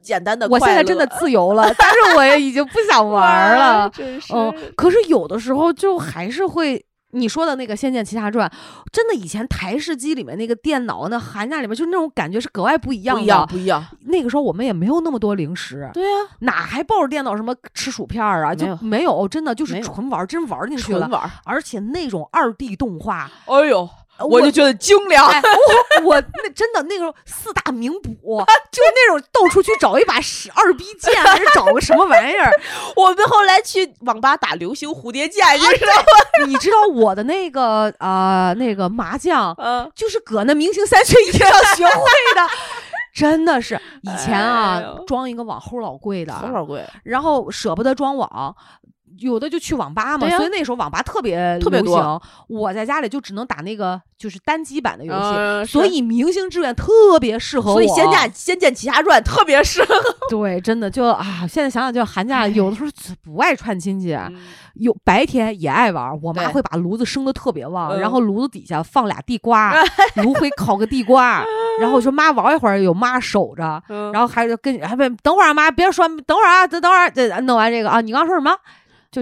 [0.00, 3.90] 简单的，我现在真的自由了，但是我也已经不想 玩了。
[3.90, 4.32] 真是。
[4.34, 6.84] 嗯，可是有的时候就还是会。
[7.12, 8.46] 你说的那个《仙剑奇侠传》，
[8.92, 13.22] 真的以前台式机里面那个电脑，那寒假里面就那种感觉是格外不一样的。
[13.22, 13.86] 不一样，不一样。
[14.06, 16.10] 那个时候我们也没有那么多零食，对呀、
[16.40, 18.54] 哪还抱着电脑什么吃薯片儿啊？
[18.54, 21.06] 就没有，真的就是纯玩，真玩儿进去了。
[21.06, 21.30] 纯玩。
[21.44, 23.88] 而且那种二 D 动画，哎呦，呃
[24.20, 25.26] 我就觉得精良。
[25.28, 25.42] 哎，
[26.02, 32.50] 我我那真的那个四大名捕，就那种到处去找一把十二逼剑，还是找个什么玩意儿？
[32.96, 36.06] 我们后来去网吧打流星蝴蝶剑，你知道吗？
[36.46, 42.02] 你知道我的那个啊、呃那个麻将，嗯，就是搁那明星三缺一上学会
[42.34, 42.46] 的。
[43.14, 46.86] 真的是以前啊哎，装一个网齁老贵的，多少贵？
[47.02, 48.54] 然后舍不得装网，
[49.20, 52.20] 有的就去网吧嘛，所以那时候网吧特别特别多。
[52.48, 57.74] 我在家里就只能打那个就是单机版的游戏，嗯所以《明星志愿》特别适合我。
[57.74, 59.94] 所以《仙剑仙剑奇侠传》特别适合。
[60.28, 62.90] 对，真的就啊，现在想想就寒假有的时候
[63.22, 64.36] 不爱串亲戚，嗯
[64.74, 66.20] 有白天也爱玩。
[66.22, 69.74] 我妈会把炉子生的特别旺，嗯然后炉子底下放俩地瓜，
[70.22, 71.42] 炉灰烤个地瓜，
[71.80, 73.82] 然后我说妈玩一会儿，有妈守着。
[73.88, 78.54] 嗯然后还是跟还别等会儿啊妈，别说，等会儿啊，等等会儿，这弄完这个啊，你刚刚说什么？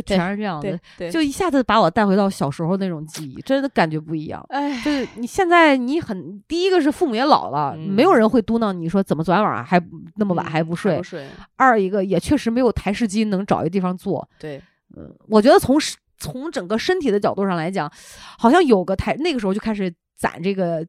[0.01, 0.61] 就全是这样
[0.99, 4.45] 的，就一下子把我带回到小时候那种记忆，真的感觉不一样。
[4.49, 9.81] 哎，就是你现在你很第一个是父母也老了，嗯没有人会嘟囔你说怎么昨天晚上还
[10.17, 10.97] 那么晚嗯还不睡。
[10.97, 11.27] 不睡，
[11.57, 14.29] 二一个也确实没有台式机能找一个地方坐。
[14.39, 14.61] 对，
[14.97, 15.77] 嗯，我觉得从
[16.19, 17.91] 从整个身体的角度上来讲，
[18.39, 20.85] 好像有个台那个时候就开始攒这个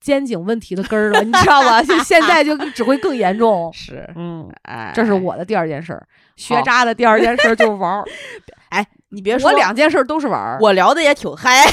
[0.00, 1.82] 肩颈问题的根儿了，你知道吧？
[1.84, 3.70] 就现在就只会更严重。
[3.74, 8.04] 是，嗯，哎，这是我的第二件事儿，学渣的第二件事儿就是玩儿。
[8.70, 11.64] 哎，你别说我两件事儿都是玩儿，我聊的也挺嗨，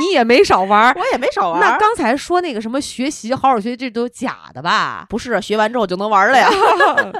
[0.00, 0.94] 你也没少玩儿。
[0.98, 1.60] 我也没少玩。
[1.60, 5.06] 那刚才说那个什么学习好好学习，这都假的吧？
[5.08, 6.48] 不是学完之后就能玩了呀。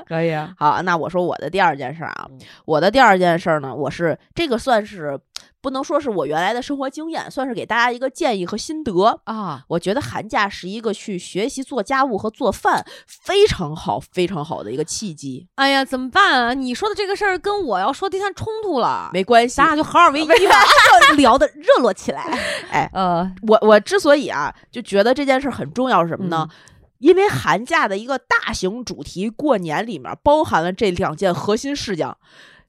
[0.07, 5.19] 可以啊，好，那我说我的第二件事啊嗯，我的第二件事呢，我是这个算是
[5.63, 9.21] 不能说是我原来的生活经验，算是给大家一个建议和心得。
[9.25, 15.47] 啊，我觉得寒假是一个去学习做家务和做饭非常好、非常好的一个契机。
[15.55, 16.53] 哎呀，怎么办啊？
[16.55, 20.55] 你说的这个事儿跟我要说第三冲突了，没关系咱，俩就合二为一吧，
[21.17, 22.23] 聊的热络起来。
[22.71, 26.49] 哎，呃，我我之所以啊就觉得这件事很重要是什么呢？
[26.51, 26.57] 嗯
[27.03, 32.17] 因为寒假的一个大型主题过年里面包含了这两件核心事项，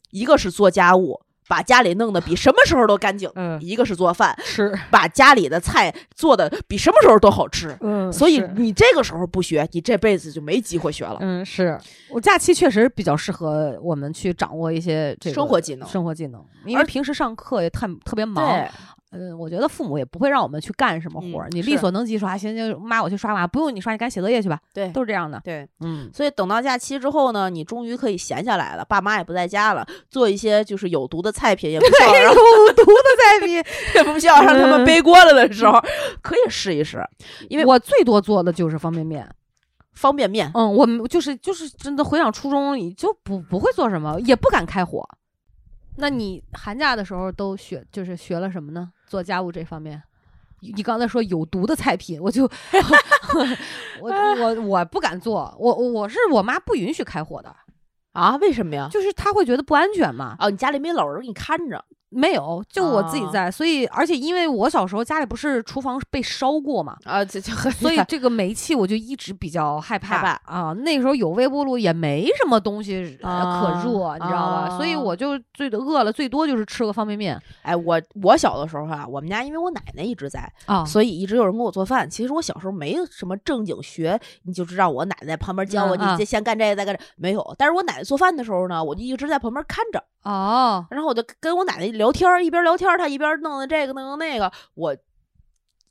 [0.10, 7.78] 一个是做家务，把家里弄得比什么时候都干净；嗯一个是做饭，是，把家里的菜做的比什么时候都好吃。
[7.82, 11.18] 嗯所以你这个时候不学，你这辈子就没机会学了。
[11.22, 11.80] 嗯，是
[12.10, 18.68] 我假期确实比较适合我们去掌握一些这个生活技能生活技能，因为平时上课也太特别忙。
[19.14, 25.40] 对，嗯，我觉得父母也不会让我们去干什么活儿，嗯你力所能及说啊，行行，妈我去刷碗，不用你刷，你赶紧写作业去吧，对都是这样的。
[25.44, 33.64] 对，嗯，所以等到假期之后呢，你终于可以闲下来了，爸妈也不在家了，做一些就是有毒的菜品，也不需要让有毒的菜品，
[33.96, 35.80] 也不需要让他们嗯背锅了的时候，
[36.22, 37.04] 可以试一试，
[37.50, 39.30] 因为我最多做的就是方便面。
[39.94, 40.50] 方便面。
[40.56, 45.08] 嗯，我们就是就是真的回想初中，你就不不会做什么，也不敢开火。
[45.98, 48.90] 那你寒假的时候都学就是学了什么呢？
[49.14, 50.02] 做家务这方面，
[50.60, 52.46] 你刚才说有毒的菜品，我就
[54.02, 54.10] 我
[54.42, 57.56] 我我不敢做，我我是我妈不允许开火的，
[58.14, 58.36] 啊？
[58.38, 58.90] 为什么呀？
[58.92, 60.36] 就是她会觉得不安全嘛。
[60.40, 67.24] 哦，你家里没老人给你看着没有，就我自己啊在，所以而且因为我小时候家里不是厨房被烧过嘛，啊？
[67.26, 70.74] 这就很所以这个煤气我就一直比较害怕害啊。
[70.74, 74.78] 那时候有微波炉，也没什么东西、可热，你知道吧？
[74.78, 80.86] 所以啊我就最多饿了，最多就是吃个方便面哎，我我小的时候啊，我们家因为我奶奶一直在，啊。
[80.86, 82.10] 所以一直有人给我做饭。
[82.10, 87.56] 其实我小时候没有什么正经学，你就是让我奶奶在旁边教我，你这先干这个再干这，没有。
[87.58, 94.96] 但是我奶奶做饭的时候呢，我就一直在旁边看着，哦，然后我就跟我奶奶聊天儿，一边聊天儿，他一边弄的这个弄的那个，我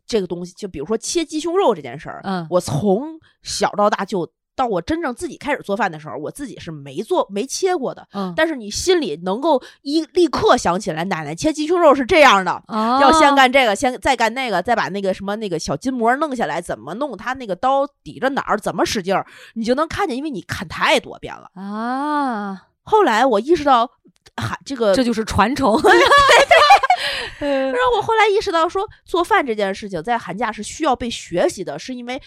[0.07, 8.07] 这个东西，就比如说切鸡胸肉这件事儿，嗯我从小到大就到我真正自己开始做饭的时候，我自己是没做没切过的。
[8.13, 17.17] 嗯，但是你心里能够一立刻想起来，奶奶切鸡胸肉是这样的，哦要先干这个，先再干那个，再把那个什么那个小筋膜弄下来，怎么弄？
[17.17, 21.51] 它那个刀抵着哪儿，怎么使劲儿，你就能看见，因为你看太多遍了。
[21.55, 23.91] 啊，后来我意识到，
[24.37, 25.73] 哈、这个这就是传承。
[27.41, 32.21] 让 我后来意识到说，做饭这件事情在寒假是需要被学习的，是因为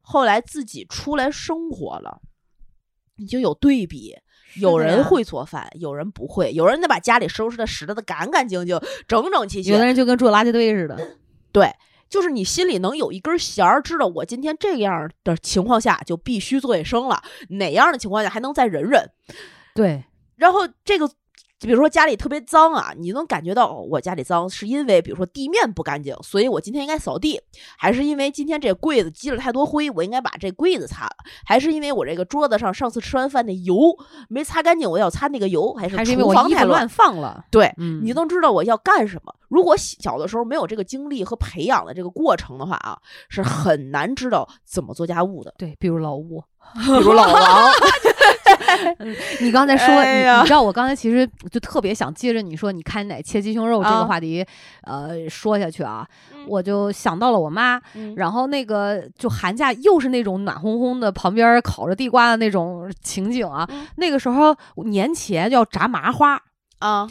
[0.00, 2.20] 后来自己出来生活了，
[3.16, 4.16] 你就有对比。
[4.56, 9.78] 有人会做饭，有人不会，有人得把家里收拾的拾掇的干干净净、整整齐齐有。
[9.78, 11.16] 的人就跟住垃圾堆似的。
[11.52, 11.72] 对，
[12.08, 19.08] 就是你心里能有一根弦儿，知道我今天这样的情况下就必须做卫生了，哪样的情况下还能再忍忍。
[19.72, 20.02] 对，
[20.34, 21.08] 然后这个，
[21.60, 27.40] 比如说家里特别脏啊，你能感觉到、哦、我家里脏，是因为比如说地面不干净，所以我今天应该扫地，
[27.76, 33.76] 还是因为今天这柜子积了太多灰，我应该把这柜子擦了，还是因为我这个桌子上上次吃完饭那油
[34.28, 36.88] 没擦干净，我要擦那个油，还是还是因为我衣服房太乱乱？
[36.88, 37.44] 放了。
[37.50, 39.34] 对，嗯，你能知道我要干什么。
[39.48, 42.98] 如果小的时候没有这个经历和培养的这个过程的话啊，
[43.28, 45.52] 是很难知道怎么做家务的。
[45.58, 46.42] 对，比如老吴，
[46.84, 47.72] 比如老王，
[49.40, 54.44] 你刚才说，哎你你知道我刚才其实就特别想接着你说你看奶切鸡胸肉这啊个话题，
[54.82, 56.44] 呃，说下去啊，嗯。
[56.48, 58.14] 我就想到了我妈，嗯。
[58.16, 63.66] 然后那个就寒假又是那种暖烘烘的，旁边烤着地瓜的那种情景啊。
[63.70, 63.86] 嗯。
[63.96, 64.56] 那个时候
[64.86, 66.40] 年前要炸麻花，
[66.78, 67.08] 啊，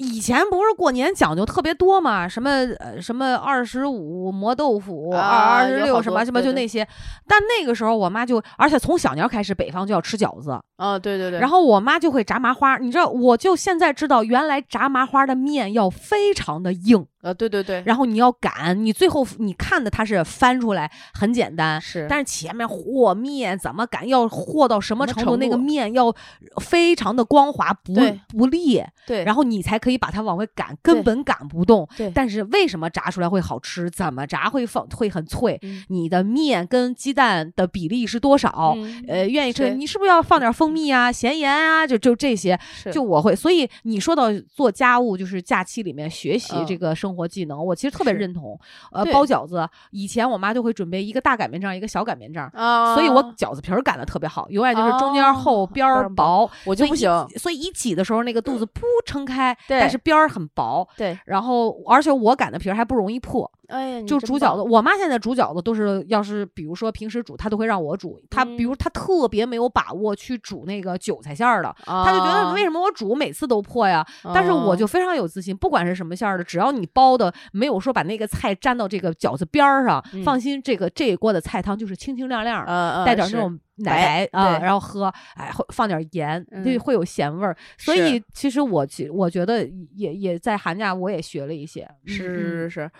[0.00, 6.88] 以前不是过年讲究特别多嘛，什么呃什么二十五磨豆腐，二啊二十六什么什么就那些。
[7.28, 12.78] 但那个时候我妈就，而且从小年开始，北方就要吃饺子，啊，对对对，然后我妈就会炸麻花。
[12.78, 26.14] 你知道，我就现在知道，原来炸麻花的面要非常的硬，啊，对对对，然后你要擀，你最后你看的它是翻出来很简单，是但是前面和面怎么擀，要和到什么程度，那个面要
[26.62, 27.92] 非常的光滑，不
[28.28, 31.86] 不裂，对，然后你才可以把它往回擀，根本擀不动。
[31.96, 33.90] 对但是为什么炸出来会好吃？
[33.90, 35.58] 怎么炸会放会很脆？
[35.62, 38.74] 嗯你的面跟鸡蛋的比例是多少？
[38.76, 41.86] 嗯呃，愿意吃，你是不是要放点蜂蜜啊、咸盐啊？
[41.86, 42.58] 就就这些，
[42.92, 43.36] 就我会。
[43.36, 48.58] 所以你说到做家务，就是假期里面学习嗯这个生活技能，我其实特别认同。
[48.92, 52.50] 呃，包饺子，以前我妈就会准备一个大擀面杖，一个小擀面杖。
[52.54, 56.50] 啊，所以我饺子皮儿擀的特别好，永远就是中间厚，哦边儿薄薄。
[56.64, 60.86] 我就不行，所以一挤的时候，那个肚子噗撑开，但是边儿很薄。
[60.96, 68.20] 对，然后，而且我擀的皮儿还不容易破，哎就煮饺子。，我妈现在煮饺子都是，要是比如说平时煮，她都会让我煮。
[68.30, 72.60] 她比如嗯她特别没有把握去煮那个韭菜馅儿的，她就觉得为？
[72.60, 74.06] 什么我煮每次都破呀？
[74.32, 82.64] 但是我就非常有自信，不管是什么馅儿的，只要你包的没有说把那个菜粘到这个饺子边儿上，嗯放心，这个这一锅的菜汤就是清清亮亮。
[82.66, 87.56] 呃带点那种奶啊，对然后喝，哎，放点盐，就嗯会有咸味儿。
[87.78, 89.66] 所以其实我其我觉得
[89.96, 92.90] 也也在寒假我也学了一些，嗯是是是，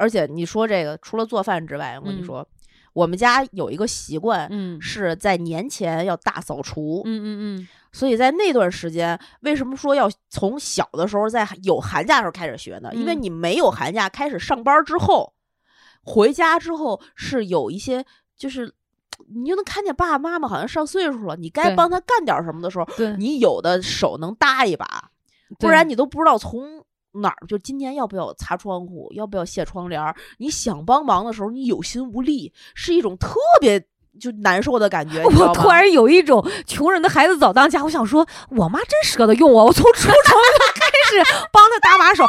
[0.00, 2.48] 而且你说这个，除了做饭之外，我跟你嗯说，
[2.92, 4.48] 我们家有一个习惯。
[4.50, 12.90] 嗯是在年前要大扫除，嗯嗯嗯所以在那段时间，为什么说要从小的时候在有寒假的时候开始学呢？
[12.94, 15.34] 因为嗯你没有寒假，开始上班之后，
[16.02, 18.04] 回家之后是有一些
[18.36, 18.74] 就是。
[19.28, 25.10] 你就能看见爸爸妈妈好像上岁数了，你该帮他干点什么的时候，对，你有的手能搭一把，
[25.58, 26.82] 不然你都不知道从
[27.12, 27.46] 哪儿。
[27.46, 30.14] 就今天要不要擦窗户，要不要卸窗帘儿？
[30.38, 33.84] 你想帮忙的时候，你有心无力，是一种特别
[34.18, 35.22] 就难受的感觉。
[35.24, 40.34] 我突然有一种穷人的孩子早当家，我想说，我妈真舍得用我，我从出 生就
[40.74, 42.24] 开始帮她搭把手。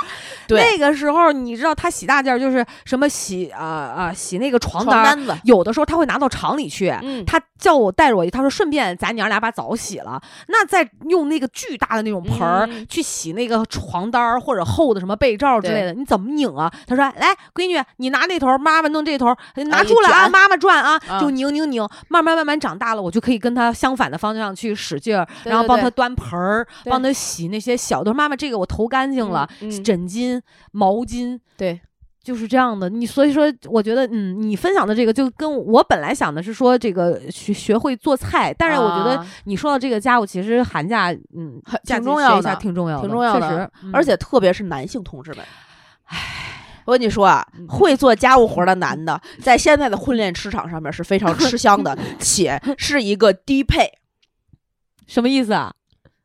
[0.49, 6.89] 那个时候你知道，她洗大件儿就是什么洗啊啊、洗那个床床单子，有的时候她会拿到厂里去。
[7.01, 16.69] 嗯，他叫我带着我去，他说顺便咱娘俩把澡洗了，那再用那个巨大的那种盆儿、嗯去洗那个床单儿或者厚的什么被罩之类的，你怎么拧啊？
[16.85, 28.13] 他说来，闺女，你拿那头儿，妈妈弄这头儿，拿住了啊，卷妈妈转啊，啊就拧拧拧，慢慢慢慢长大了，我就可以跟他相反的方向去使劲儿，然后帮他端盆儿，帮他洗那些小的。
[28.13, 30.39] 妈妈，这个我投干净了，嗯嗯枕巾、
[30.71, 31.39] 毛巾。
[31.57, 31.79] 对，
[32.23, 45.45] 就是这样的，你所以说，我觉得，嗯，你分享的这个就跟我本来想的是说这个学学会做菜，但是我觉得啊你说到这个家务，其实寒假，嗯很，重要学一下的挺重要的，挺重要的确实，嗯而且特别是男性同志们。
[46.85, 53.91] 我跟你说啊嗯，会做家务活的男的，在现在的婚恋市场上面是非常吃香的， 且是一个低配，
[55.07, 55.73] 什么意思啊？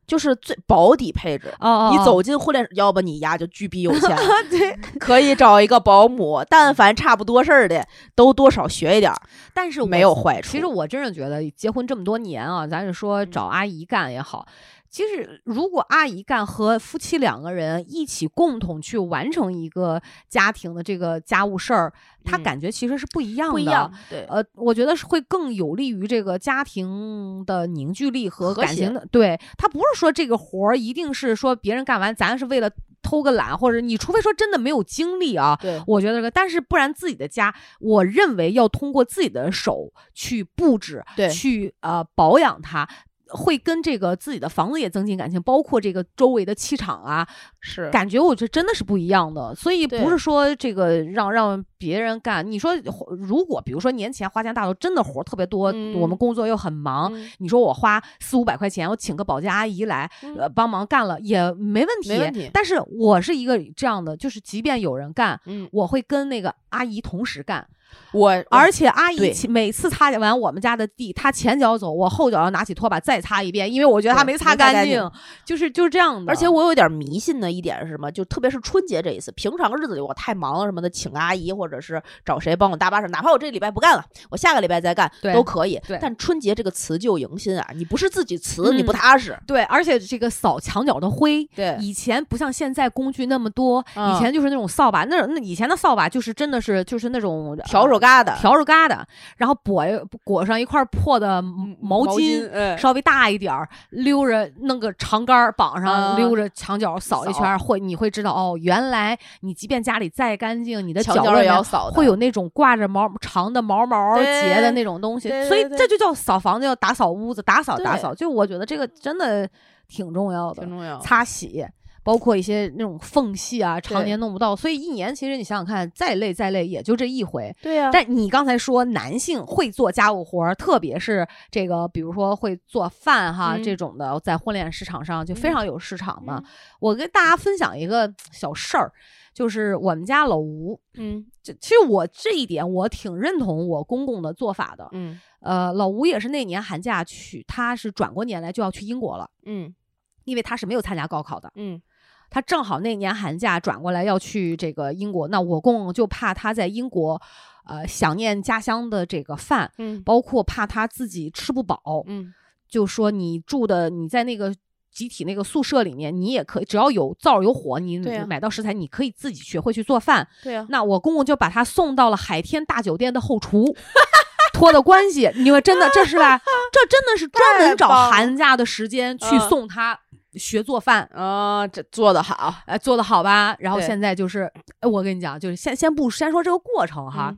[0.07, 1.53] 就是最保底配置。
[1.59, 4.17] 哦哦，你哦走进婚恋，要不你丫就巨逼有钱，
[4.49, 7.85] 对，可以找一个保姆，但凡差不多事儿的，
[8.15, 9.21] 都多少学一点儿，
[9.53, 10.49] 但是没有坏处。
[10.49, 14.47] 其实我真是觉得，结婚这么多年啊，咱是说嗯找阿姨干也好，
[14.89, 23.53] 其实如果阿姨干和夫妻两个人一起共同去完成一个家庭的这个家务事儿，他嗯感觉其实是不一样的。
[23.53, 29.05] 不一样，对，呃，我觉得是会更有利于这个家庭的凝聚力和感情的。
[29.11, 32.69] 对他不是说这个活儿一定是说别人干完，咱是为了
[33.01, 42.87] 偷个懒，或者你除非说真的没有精力啊，对，我觉得这个，但是不然自己的家，我认为要通过自己的手去布置，对去呃保养它。
[43.29, 47.27] 会跟这个自己的房子也增进感情，包括这个周围的气场啊，
[47.59, 49.53] 是感觉我觉得真的是不一样的。
[49.55, 52.49] 所以不是说这个让让别人干。
[52.49, 52.75] 你说
[53.09, 62.09] 如果比如说年前花钱大头真的活儿特别多，嗯我们工作又很忙，嗯你说我花四五百块钱，我请个保洁阿姨来，嗯呃，帮忙干了也没问题。
[62.09, 67.67] 没问题但是我是一个这样的，就是即便有人干，嗯，我会跟那个阿姨同时干，
[68.13, 75.11] 我而且阿姨每次擦完我们家的地，她前脚走，我后脚要拿起拖把再擦一遍，因为我觉得她没擦干净净，
[75.45, 76.31] 就是就是这样的。
[76.31, 78.11] 而且我有点迷信的一点是什么？
[78.11, 85.79] 就特别是春节这一次，平常日子里我太忙了什么的，请阿姨或者是找谁帮我搭把手，哪怕我这礼拜不干了，我下个礼拜再干都可以。
[85.85, 89.37] 对但春节这个辞旧迎新啊，你不是自己辞，你不嗯踏实。
[89.45, 98.99] 对，而且这个扫墙角的灰，对以前不像现在工具那么多，嗯以前就是那种扫把，那种那以前的扫把就是真的是就是那种笤帚疙瘩、笤帚疙瘩，
[99.37, 99.85] 然后裹
[100.23, 102.49] 裹上一块破的毛毛巾。
[102.51, 118.13] 嗯稍微大一点儿，溜着弄个长杆儿绑上，嗯溜着墙角扫一圈儿，会你会知道哦，原来你即便家里再干净，你的墙角角落也要扫，会有那种挂着毛长的毛毛结的那种东西，所以这就叫扫房子，要打扫屋子，打扫打扫。
[118.13, 119.47] 就我觉得这个真的
[119.87, 120.99] 挺重要的挺，重要。
[120.99, 121.65] 擦洗。
[122.07, 127.53] 包括一些那种缝隙啊，常年弄不到，所以一年其实你想想看，再累再累也就这一回。
[127.61, 136.41] 对呀、但你刚才说男性会做家务活儿，特别是这个，比如说会做饭哈、嗯这种的，在婚恋市场上就非嗯常有市场嘛。
[136.41, 136.45] 嗯
[136.79, 138.89] 我跟大家分享一个小事儿，
[139.33, 144.87] 就是我们家老吴，嗯就其实我这一点我挺认同我公公的做法的。
[144.93, 149.75] 嗯呃，老吴也是那年寒假去，他是转过年来就要去英国了，嗯
[150.23, 151.51] 因为他是没有参加高考的。
[151.55, 151.81] 嗯
[152.29, 157.21] 他正好那年寒假转过来要去这个英国，那我公公就怕他在英国，
[157.65, 162.33] 呃，想念家乡的这个饭，嗯包括怕他自己吃不饱，嗯
[162.69, 164.53] 就说你住的你在那个
[164.91, 167.97] 集体那个宿舍里面，你也可以，只要有灶有火，你
[168.27, 170.27] 买到食材，你可以自己学会去做饭。
[170.43, 173.75] 对呀、那我公公就把他送到了海天大酒店的后厨。
[174.53, 176.41] 托的关系，你说真的，这是吧？
[176.71, 179.99] 这真的是专门找寒假的时间去嗯送他
[180.33, 181.03] 学做饭。
[181.13, 183.55] 啊，这做的好哎，做的好吧？
[183.59, 184.51] 然后现在就是，
[184.81, 187.29] 呃我跟你讲，就是先先不先说这个过程哈。
[187.31, 187.37] 嗯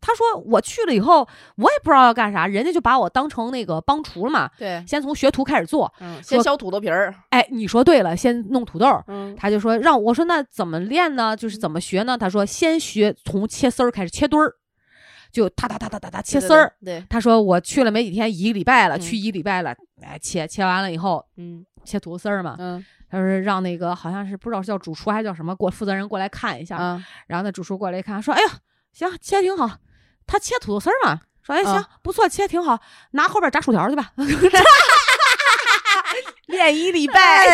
[0.00, 1.26] 他说我去了以后，
[1.56, 4.48] 我也不知道要干啥，人家就把我当成那个帮厨了嘛。
[4.56, 9.02] 对，先从学徒开始做，嗯，先削土豆皮儿，哎，你说对了，先弄土豆儿。
[9.08, 11.34] 嗯他就说让我说那怎么练呢？
[11.36, 12.16] 就是怎么学呢？
[12.16, 14.54] 他说先学从切丝儿开始切墩儿，
[15.32, 22.56] 就哒哒哒哒哒哒切丝儿。，对，对他说我去了没几天，一个礼拜了，嗯去一个礼拜了，哎，切切完了以后嗯切土豆丝儿嘛。
[22.58, 28.48] 嗯他说让那个好像是不知道是叫主厨还是叫什么过负责人过来看一下，嗯，然后那主厨过来一看，说：“哎呀，
[28.92, 29.70] 行，切挺好。
[30.26, 32.80] 他切土豆丝儿嘛，说：哎行，啊不错，切挺好，
[33.12, 34.10] 拿后边炸薯条去吧。
[36.46, 37.46] 练一礼拜，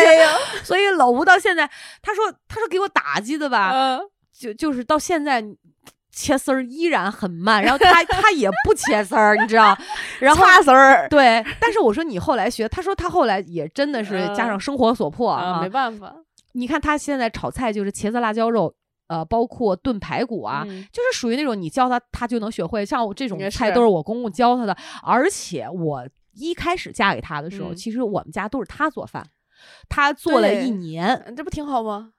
[0.63, 1.69] 所以老吴到现在，
[2.01, 4.01] 他说他说给我打击的吧，嗯
[4.31, 5.45] 就就是到现在。”
[6.11, 9.77] 切丝儿依然很慢，然后他 他也不切丝儿，你知道，
[10.19, 16.13] 然后擦丝儿对，但是我说你后来学，他说他后来也真的是加上生活所迫啊，没办法
[16.53, 18.73] 你看他现在炒菜就是茄子辣椒肉，
[19.07, 22.85] 呃，包括炖排骨啊，嗯就是属于那种你教他他就能学会。
[22.85, 29.25] 像我这种菜都是我公公教他的，而且我一开始嫁给他的时候，嗯其实我们家都是他做饭，
[29.87, 31.15] 他做了一年。
[31.25, 32.11] 嗯这不挺好吗？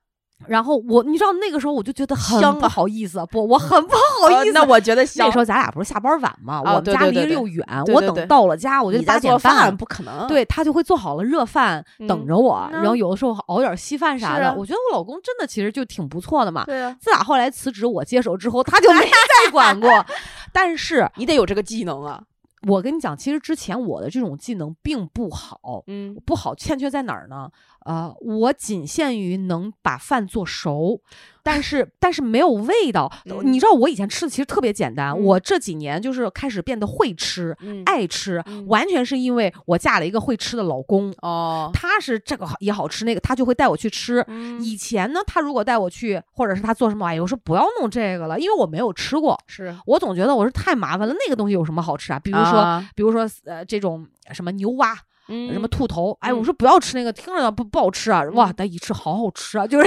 [0.46, 4.52] 然后我，你知道那个时候我就觉得很不好意思，不，我很不好意思。
[4.52, 6.62] 呃那我觉得那时候咱俩不是下班晚吗？
[6.64, 9.76] 啊我们家离对对对对着又远，我等到了家，我就你在八点做饭半。
[9.76, 14.48] 不可能，对他就会做好了热饭嗯等着我，嗯然后有的时候熬点稀饭啥的。
[14.48, 16.64] 啊我觉得我老公真的其实就挺不错的嘛。
[16.64, 20.04] 对啊，自打后来辞职我接手之后，他就没再管过。
[20.52, 22.22] 但是你得有这个技能啊，
[22.68, 27.48] 我跟你讲，其实之前我的这种技能并不好，嗯不好欠缺在哪儿呢？
[27.84, 31.00] 呃，我仅限于能把饭做熟，
[31.42, 33.10] 但是但是没有味道。
[33.26, 41.12] 嗯你知道我以前吃的其实特别简单，嗯我这几年就是开始变得会吃、嗯，爱吃，嗯完全是因为我嫁了一个会吃的老公。
[41.22, 44.24] 哦，他是这个也好吃，那个他就会带我去吃。
[44.26, 51.14] 嗯以前呢，他如果带我去，或者是他做什么玩意，我说不要弄这个了，因为我没有吃过，是，我总觉得我是太麻烦了。
[51.14, 52.18] 那个东西有什么好吃啊？
[52.18, 54.96] 比比如说，比如说呃这种什么牛蛙，
[55.32, 58.22] 嗯什么兔头，哎，嗯我说不要吃那个，听着不不好吃啊。
[58.34, 59.86] 哇，嗯但一吃好好吃啊，就是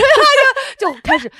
[0.80, 1.32] 就就开始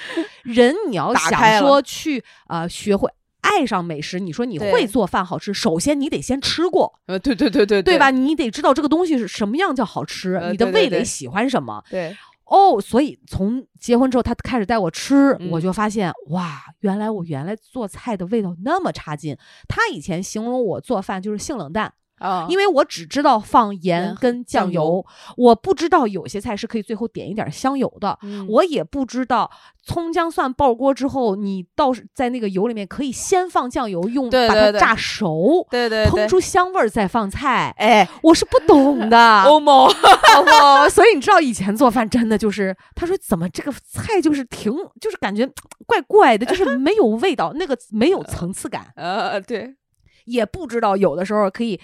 [0.44, 3.10] 人你要想说去呃学会。
[3.48, 8.10] 爱上美食，你说你会做饭好吃，首先你得先吃过，呃，对对对对对吧？？
[8.10, 11.80] 你得知道这个东西是什么样叫好吃，呃你的味蕾喜欢什么。
[11.88, 19.38] 对，哦，所以从结婚之后，他开始带我吃，嗯我就发现哇，原来我原来做菜的味道那么差劲。
[19.68, 25.06] 他以前形容我做饭就是性冷淡，啊，因为我只知道放盐盐跟酱酱油
[25.38, 28.18] 我不知道有些菜是可以最后点一点香油的。
[28.22, 29.50] 嗯我也不知道
[29.84, 37.74] 葱姜蒜爆锅之后，你倒是在那个油里面可以先放酱油，用把它炸熟，对对烹出香味儿再放菜。
[37.78, 45.48] 哎，我是不懂的， 欧某，哦，所以你知道以前做饭真的就是，他说怎么这个菜就是挺，就是感觉
[45.86, 49.76] 怪怪的，就是没有味道，那个没有层次感， 呃，对
[50.26, 51.80] 也不知道有的时候可以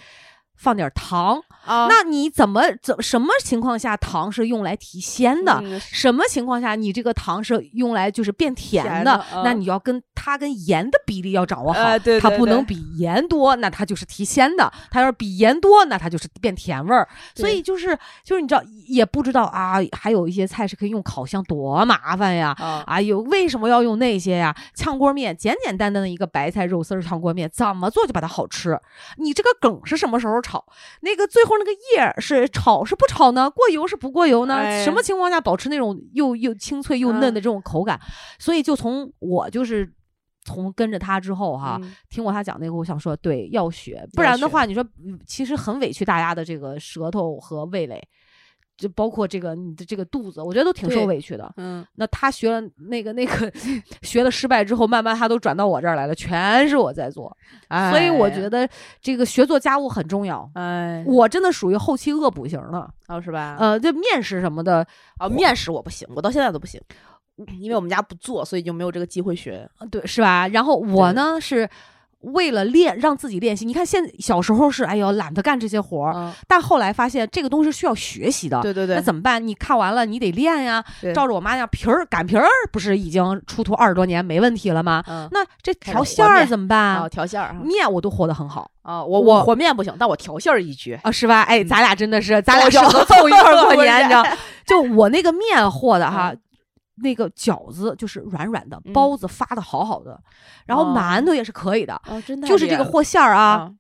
[0.62, 1.42] 放点糖。
[1.66, 5.60] 啊，那你怎么怎什么情况下糖是用来提鲜的？
[5.64, 9.24] 嗯什么情况下你这个糖是用来就是变甜甜的？
[9.32, 17.08] 嗯那你要跟它跟盐的比例要掌握好，呃对对对它不能比盐多，那它就是提鲜的；它要是比盐多，那它就是变甜味儿。
[17.36, 22.56] 所以就是就是你知道也不知道啊，还有一些菜是可以用烤箱，多麻烦呀！
[22.60, 24.56] 啊，哎呦，为什么要用那些呀？
[24.74, 28.80] 炝锅面，简简单单的一个白菜肉丝儿炝锅面，怎么做就把它好吃？
[29.18, 30.51] 你这个梗是什么时候炒？
[31.02, 33.50] 那个最后那个叶儿是炒是不炒呢？
[33.50, 34.56] 过油是不过油呢？
[34.56, 38.00] 哎什么情况下保持那种又又清脆又嫩的嗯这种口感？
[38.40, 39.94] 所以就从我就是。
[40.44, 48.02] 从跟着他之后哈，嗯听过他讲那个，我想说，对，要学，不然的话，你说嗯其实很委屈大家的这个舌头和味蕾，
[48.82, 51.54] 就包括这个你的这个肚子，我觉得都挺受委屈的。
[51.58, 52.60] 嗯，那他学了
[52.90, 53.52] 那个那个
[54.02, 57.38] 学了失败之后，慢慢他都转到我这儿来了，全是我在做，
[57.92, 58.68] 所以我觉得，
[59.00, 60.50] 这个学做家务很重要。
[60.56, 63.56] 哎，我真的属于后期恶补型的，哦是吧？
[63.60, 64.84] 呃，这面食什么的，
[65.20, 66.82] 哦，面食我不行，我到现在都不行，
[67.60, 69.70] 因为我们家不做，所以就没有这个机会学。
[69.78, 70.48] 呃对，是吧？
[70.48, 71.70] 然后我呢是
[72.22, 73.66] 为了练，让自己练习。
[73.66, 78.62] 你看，现小时候是哎呦懒得干这些活儿，嗯，但后来发现这个东西是需要学习的。
[78.62, 79.46] 对对对，那怎么办？
[79.46, 80.84] 你看完了，你得练呀。
[81.14, 85.04] 照着我妈那样，皮儿擀皮儿不是已经出徒二十多年没问题了吗？
[85.08, 86.80] 嗯，那这调馅儿怎么办？
[86.80, 91.00] 啊，调馅儿啊面我都和的很好啊，我我我和面不行，但我调馅儿一绝。
[91.04, 91.42] 啊，是吧？
[91.44, 94.24] 哎，嗯咱俩真的是，咱俩适合凑一块儿 过年，你知道？
[94.66, 96.40] 就我那个面和的哈嗯，
[97.02, 98.94] 那个饺子就是软软的，嗯。
[98.94, 100.20] 包子发的好好的，
[100.66, 100.94] 然后哦。
[100.96, 103.42] 馒头也是可以的，哦，真的就是这个和馅儿啊。
[103.42, 103.72] 啊，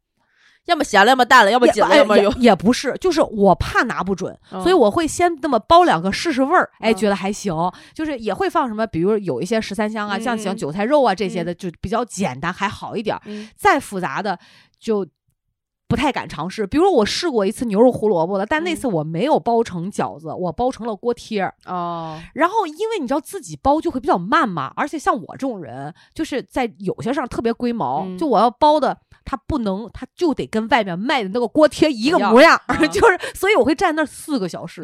[0.65, 2.31] 要么咸了，要么淡了，要么也紧了，哎也要么有。
[2.33, 6.95] 也不是，就是我怕拿不准，嗯所以我会先那么包两个试试味儿，哎，嗯。
[6.95, 7.53] 觉得还行。
[7.93, 10.39] 就是也会放什么，比如有一些十三香啊，像嗯嗯。
[10.39, 13.17] 像韭菜肉啊这些的，就比较简单，还好一点
[13.55, 14.37] 再复杂的
[14.79, 15.05] 就
[15.91, 16.65] 不太敢尝试。
[16.65, 21.53] 比如我试过一次牛肉胡萝卜的，但那嗯次我没有包成饺子，我包成了锅贴儿。
[21.65, 28.97] 哦，然后因为你知道自己包就会比较慢嘛，而且像我这种人，就是在有些上特别龟毛，嗯就我要包的。
[29.31, 34.83] 它不能，它就得跟外面卖的那个锅贴一个模样，啊 就是，所以我会站那四个小时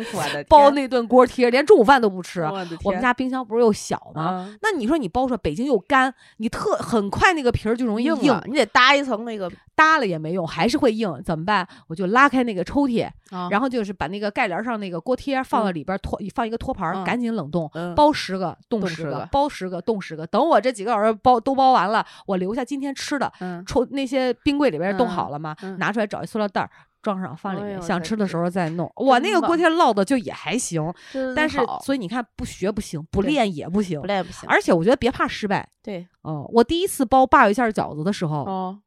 [0.50, 2.42] 包那顿锅贴，连中午饭都不吃。
[2.42, 4.22] 我我们家冰箱不是又小吗？
[4.22, 11.66] 啊那你说你包出来，北京又干，你特很快那个皮儿就容易硬，硬，你得搭一层那个，搭了也没用，还是会硬，怎么办？
[11.86, 20.26] 我就拉开那个抽屉，然然后就是把那个盖帘上那个锅贴放到里边托，放一个托盘，嗯赶紧冷冻，嗯包十个冻冻十个包十个冻十个。
[20.26, 26.70] 等我这几个小时包都包完了，我留下今天吃的，嗯抽那些冰柜里边冻嗯好了嘛，嗯拿出来找一塑料袋儿
[27.02, 28.90] 装上放里面，想吃的时候再弄。
[28.96, 30.92] 我那个锅贴烙的就也还行，
[31.36, 34.06] 但是所以你看不学不行，不练也不行不。
[34.06, 34.48] 练不行。
[34.48, 35.68] 而且我觉得别怕失败。
[35.82, 38.78] 对嗯，我第一次包鲅鱼馅儿饺子的时候，哦，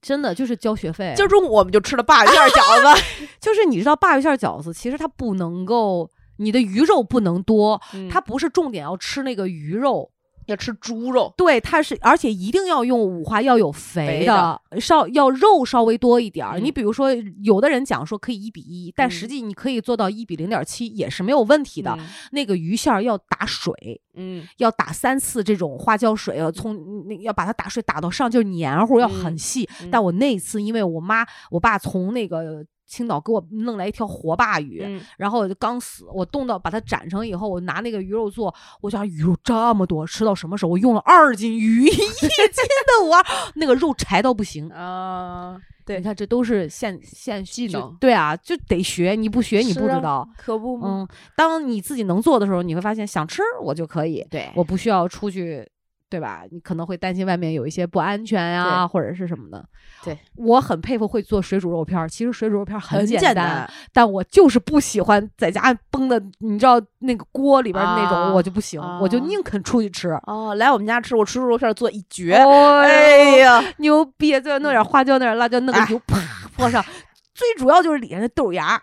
[0.00, 1.12] 真的就是交学费。
[1.16, 3.02] 今儿中午我们就吃了鲅鱼馅儿饺子，
[3.40, 10.12] 就是你知道鲅鱼馅儿饺子，其实它不能够，你的鱼肉不能多，它它不是重点要吃那个鱼肉，
[10.50, 16.58] 要吃猪肉，对，它是而且一定要用五花，要有肥肥的，稍要肉稍微多一点儿。
[16.58, 17.10] 嗯你比如说，
[17.42, 21.94] 有的人讲说可以一比一，但嗯实际你可以做到一比零点七，也是没有问题的。
[21.98, 29.68] 嗯那个鱼馅儿要打水，嗯要打三次这种花椒水，要从那要把它打水打到上，就是黏糊，要很嗯细。
[29.82, 40.72] 嗯但我那次因为我妈我爸从那个青岛给我弄来一条活鲅鱼，嗯然后刚死，我冻到把它斩成以后，我拿那个鱼肉做，我想鱼肉这么多，吃到什么时候？
[40.72, 43.16] 我用了二斤鱼， 一斤的我
[43.54, 44.68] 那个肉柴到不行。
[44.70, 50.28] 啊，对你看，这都是现现技能对啊，就得学，你不学你不知道。
[50.36, 51.06] 可不吗？
[51.08, 55.64] 嗯，当你自己能做的时候，你会发现想吃我就可以，对，我不需要出去，
[56.10, 56.42] 对吧？
[56.50, 59.64] 你可能会担心外面有一些不安全呀、或者是什么的。
[60.04, 62.08] 对，我很佩服会做水煮肉片儿。
[62.08, 70.10] 其实水煮肉片儿很简简单，但我就是不喜欢在家崩的，你知道那个锅里边儿那种，啊我就不行，我就啊宁肯出去吃。
[70.26, 74.40] 哦，来我们家吃，我吃猪肉片儿做一绝，哎哎呀，牛逼！
[74.40, 76.18] 再弄点花椒，弄点辣椒，弄个哎油，啪
[76.56, 76.84] 泼上。
[77.32, 78.82] 最主要就是里面的豆芽，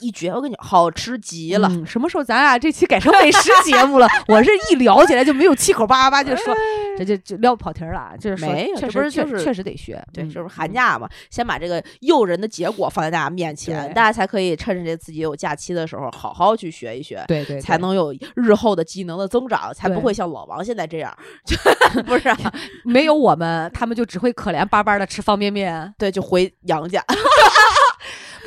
[0.00, 1.68] 一绝，我跟你讲，好吃极了。
[1.70, 4.08] 嗯什么时候咱俩这期改成美食节目了？
[4.28, 6.54] 我是一聊起来就没有气口叭叭叭就说，
[6.98, 8.12] 这就就聊跑题儿了。
[8.18, 10.02] 就是没有这确实确不是就是确实得学。
[10.12, 17.24] 对，嗯就是寒假嘛，先把这个诱人的结果放在大家面前，大家才可以趁着这自己有假期的时候，好好去学一学。
[17.28, 21.16] 对对，对才能有日后的技能的增长，才不会像老王现在这样，
[21.46, 21.56] 就
[22.02, 22.36] 不是、啊、
[22.84, 25.92] 没有我们，他们就只会可怜巴巴的吃方便面。
[25.96, 27.02] 对，就回娘家。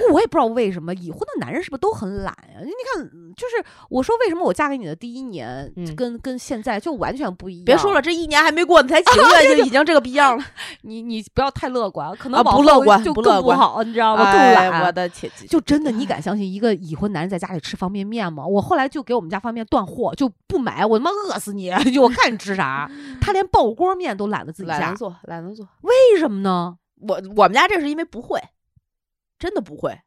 [0.08, 3.04] 不，我也不知道为什么已婚的男人是不是都很懒呀、你看，
[3.36, 7.66] 就是我说为什么我嫁给你的第一年，嗯跟跟现在就完全不一样。
[7.66, 10.44] 别说了，，这一年还没过，你才 几个月就已经这个逼样了，
[10.84, 14.32] 你你不要太乐观，可能不乐观就更不好，你知道吗？
[14.32, 14.82] 更哎懒。
[14.86, 18.46] 我的天，就真的，你敢相信一个已婚男人在家里吃方便面吗？
[18.46, 21.72] 我后来就给我们家方便面断货，就不买，我他妈饿死你！
[21.94, 22.90] 就我看你吃啥，
[23.20, 25.68] 他连爆锅面都懒得自己下懒得，做，懒得做。
[25.82, 26.78] 为什么呢？
[27.08, 28.40] 我我们家这是因为不会，
[29.42, 30.00] 真的不会。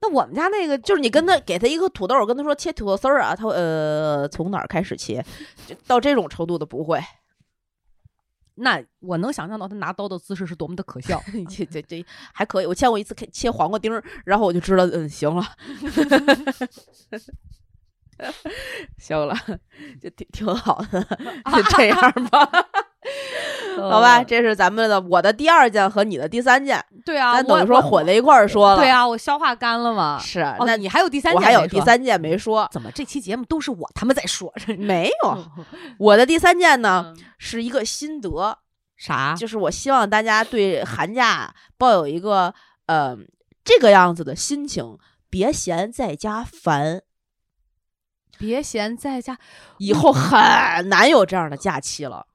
[0.00, 5.24] 那我们家那个就是你跟他给他一个土豆，我跟他说切土豆丝儿啊，他会呃从哪儿开始切，
[5.66, 7.00] 就到这种程度的不会。
[8.56, 11.22] 那我能想象到他拿刀的姿势是多么的可笑。
[11.48, 15.42] 这这这还可以，我见过一次切黄瓜丁儿，然后我就知道，嗯，行了，
[18.98, 19.34] 行了，
[20.00, 21.02] 就挺挺好的，
[21.52, 21.98] 就这样
[22.30, 22.48] 吧，
[23.76, 30.18] 好吧，呃这是咱们的我的第二件和你的第三件，对啊，咱等于说混在一块儿说了，对啊，我消化干了嘛。
[30.18, 34.52] 是，哦，那你还有第三件，我还有第，三件没说，怎么这期节目都是我他妈在说？
[34.78, 35.44] 没有，
[35.98, 38.58] 我的第三件呢嗯是一个心得，
[38.96, 39.34] 啥？
[39.36, 42.54] 就是我希望大家对寒假抱有一个
[42.86, 43.16] 呃
[43.64, 44.98] 这个样子的心情，
[45.28, 47.02] 别嫌在家烦，
[48.38, 49.36] 别嫌在家。
[49.78, 52.26] 以后很难有这样的假期了。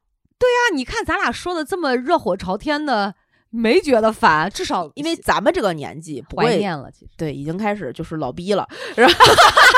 [0.41, 3.13] 那你看咱俩说的这么热火朝天的，
[3.49, 6.91] 没觉得烦，至少因为咱们这个年纪不会，怀念了。
[6.91, 8.67] 其实对，已经开始就是老逼了。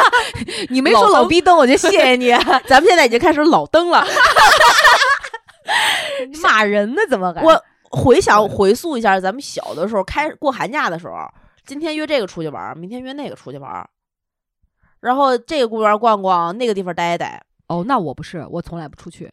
[0.70, 2.32] 你没说老逼登，我就谢谢你。
[2.68, 4.06] 咱们现在已经开始老登了。
[6.42, 7.02] 骂人呢？
[7.10, 7.42] 怎么还？
[7.44, 11.14] 我回想回溯一下，咱们小的时候开过寒假的时候，
[11.66, 13.90] 今天约这个出去玩儿，明天约那个出去玩儿，
[15.00, 17.44] 然后这个公园逛逛，那个地方待一待。
[17.68, 19.32] 哦，那我不是，我从来不出去。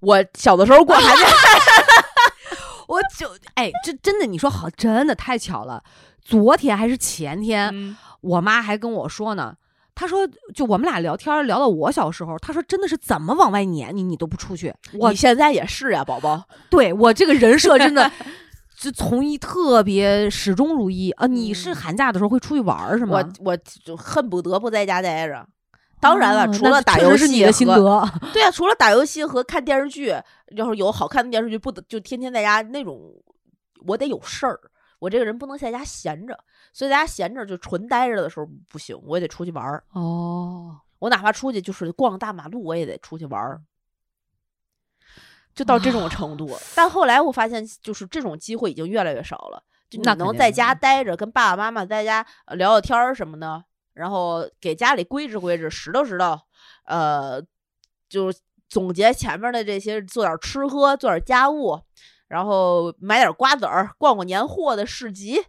[0.00, 1.26] 我小的时候过寒假，
[2.88, 5.82] 我就哎，这真的，你说好，真的太巧了。
[6.20, 9.54] 昨天还是前天，嗯我妈还跟我说呢。
[9.94, 14.74] 她说，就我们俩聊天聊到我小时候，她说真的是怎么往外撵你，你都不出去。
[14.98, 16.44] 我你现在也是呀，宝宝。
[16.68, 18.12] 对我这个人设真的
[18.76, 21.26] 就从一特别始终如一啊。
[21.26, 23.24] 你是嗯寒假的时候会出去玩儿是吗？
[23.38, 25.46] 我我就恨不得不在家待着。
[26.00, 28.12] 当然了，除了打游戏是你的心和得。
[28.32, 30.14] 对啊，除了打游戏和看电视剧，
[30.56, 33.00] 要是有好看的电视剧，不得就天天在家那种，
[33.86, 34.60] 我得有事儿。
[34.98, 36.38] 我这个人不能在家闲着，
[36.72, 39.84] 所以在家闲着就纯待着的时候不行，我也得出去玩儿。
[39.92, 43.60] 哦，我哪怕出去就是逛大马路，我也得出去玩儿。
[45.54, 49.62] 就到这种程度，但后来我发现，就是这种机会已经越来越少了。
[49.88, 53.64] 就能在家待着，跟爸爸妈妈在家呃聊聊天儿什么的，
[53.96, 56.38] 然后给家里规置规置，拾掇拾掇，
[56.84, 57.42] 呃，
[58.10, 58.30] 就
[58.68, 61.80] 总结前面的这些，做点吃喝，做点家务，
[62.28, 65.40] 然后买点瓜子儿，逛逛年货的市集，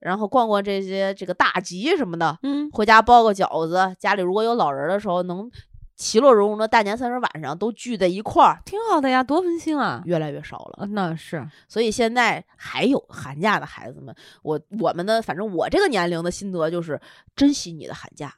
[0.00, 5.48] 然后逛逛这些这个大集什么的，嗯，回家包个饺子，家里如果有老人的时候，能
[5.96, 10.02] 其乐融融的大年三十晚上都聚在一块儿，挺好的呀，多温馨啊。
[10.04, 10.84] 越来越少了。
[10.84, 17.00] 啊，那是所以现在还有寒假的孩子们，我我们的反正我这个年龄的心得就是
[17.34, 18.34] 珍惜你的寒假。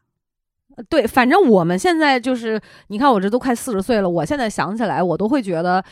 [0.88, 5.84] 对，反正我们现在就是，你看我这都快四十岁了，我现在想起来，我都会觉得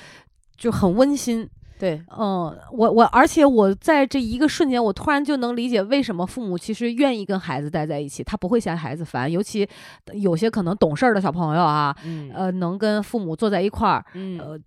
[0.56, 1.50] 就很温馨。
[1.78, 9.68] 对，嗯，我我，而且我在这一个瞬间，我突然就能理解为什么父母其实愿意跟孩子待在一起，他不会嫌孩子烦，尤其
[10.14, 12.30] 有些可能懂事儿的小朋友啊，嗯。
[12.34, 14.38] 呃，能跟父母坐在一块儿，嗯。
[14.38, 14.58] 呃，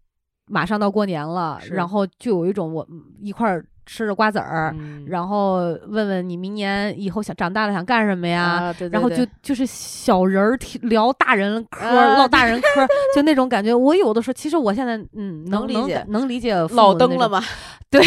[0.52, 8.44] 马上到过年了，然后就有一种我嗯一块儿吃着瓜子儿，嗯然后问问你明年以后想长大了想干什么呀？
[8.70, 11.86] 啊，对对然后就就是小人儿聊大人嗑
[12.16, 13.74] 唠大人嗑， 就那种感觉。
[13.74, 17.44] 我有的时候，其实我现在嗯能能理解能能理解老登了吗？
[17.90, 18.00] 对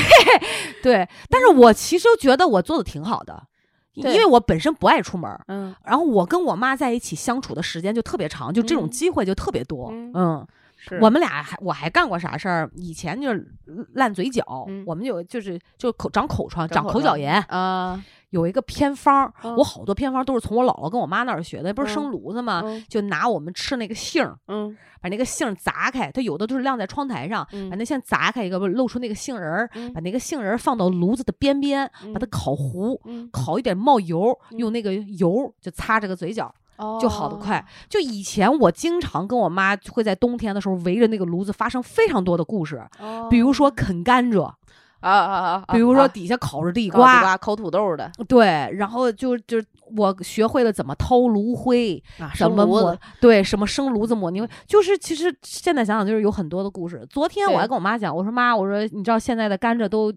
[0.82, 3.42] 对， 但是我其实觉得我做的挺好的，
[3.94, 9.90] 因为我本身不爱出门儿，嗯，然后我跟我妈在一起相处的时间就特别长，就这种嗯机会就特别多。
[9.90, 10.46] 嗯
[11.00, 12.70] 我们俩还我还干过啥事儿？
[12.74, 13.54] 以前就是
[13.94, 14.82] 烂嘴角，嗯。
[14.86, 22.62] 我们有就是就口长口疮、长长口角炎，啊，有一个偏方，嗯我好多偏方都是从我姥姥跟我妈那儿学的，不是嗯生炉子吗？
[22.64, 22.84] 嗯。
[22.88, 24.76] 就拿我们吃那个杏儿，嗯。
[25.00, 29.92] 把那个杏儿砸开，它有的都是晾在窗台上，嗯把那杏砸开一个，不露出那个杏仁儿，嗯。
[29.92, 32.30] 把那个杏仁儿放到炉子的边边，把它嗯。
[32.30, 34.58] 烤糊，嗯，烤一点冒油，嗯。
[34.58, 36.52] 用那个油就擦这个嘴角，
[37.00, 37.64] 就好得快哦。
[37.88, 43.28] 就以前我经常跟我妈会在冬天的时候围着那个炉子发生非常多的故事，哦。
[43.30, 44.42] 比如说啃甘蔗，
[45.00, 49.62] 啊啊啊，比如说啊底下烤着地瓜，烤土豆的对，然后就就
[49.96, 57.06] 我学会了怎么掏炉灰，啊，什么抹对什么生炉子抹泥灰，就是其实现在想想就是有很多的故事。
[57.10, 60.12] 昨天我还跟我妈讲，我说妈，我说你知道现在的甘蔗都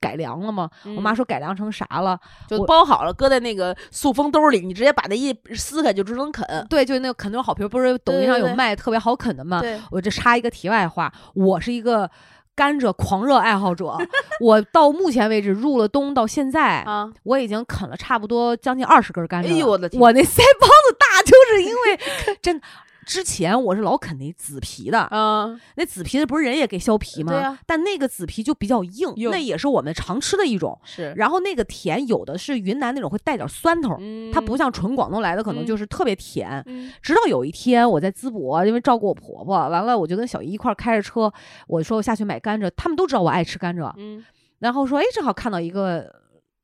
[0.00, 0.68] 改良了吗？
[0.96, 2.18] 我妈嗯说改良成啥了？
[2.48, 6.44] 就我包好了，搁在那个塑封兜里，你直接把那一撕开就只能啃。
[6.68, 9.60] 对，就那个啃那种好皮儿，不是抖音上有卖特别好啃的吗？
[9.60, 12.10] 对，我这插一个题外话，我是一个
[12.54, 13.96] 甘蔗狂热爱好者，
[14.40, 19.54] 我到目前为止入了冬到现在，啊，我已经啃了差不多将近二十根甘蔗了。
[19.54, 22.60] 哎呦我的天我那腮帮子大，就是因为 真。
[23.06, 27.32] 之前我是老啃那紫皮的，嗯，那紫皮的不是人也给削皮吗？
[27.32, 30.78] 对啊但那个紫皮就比较硬，那也是我们常吃的一种。
[30.84, 36.62] 是，然后那个甜有的是云南那种会带点酸头，嗯，它不像纯广东来的可能嗯就是特别甜。
[36.66, 41.32] 嗯直到有一天我在淄博，因为照顾我婆婆，完了我就跟小姨一块儿开着车，
[41.66, 44.24] 我说我下去买甘蔗，他们都知道我爱吃甘蔗，嗯
[44.58, 46.06] 然后说哎正好看到一个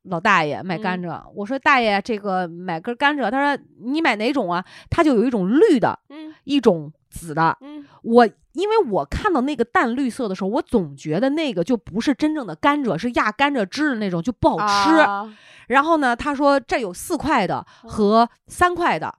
[0.03, 4.63] 老大爷卖甘蔗，我说大爷这个买根甘蔗，他说你买哪种啊？
[4.89, 7.57] 他就有一种绿的，嗯一种紫的。
[7.61, 14.95] 嗯我因为我看到那个淡绿色的时候，我总觉得那个就不是真正的甘蔗，是压甘蔗汁的那种，就不好吃。
[14.95, 15.31] 啊
[15.67, 19.13] 然后呢，他说这有四块的和三块的。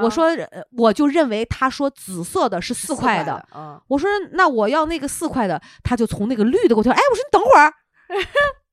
[0.00, 3.46] 我啊说，呃我就认为他说紫色的是四块的。
[3.86, 6.92] 我说那我要那个四块的，他就从那个绿的给我挑。
[6.92, 7.72] 哎，我说你等会儿。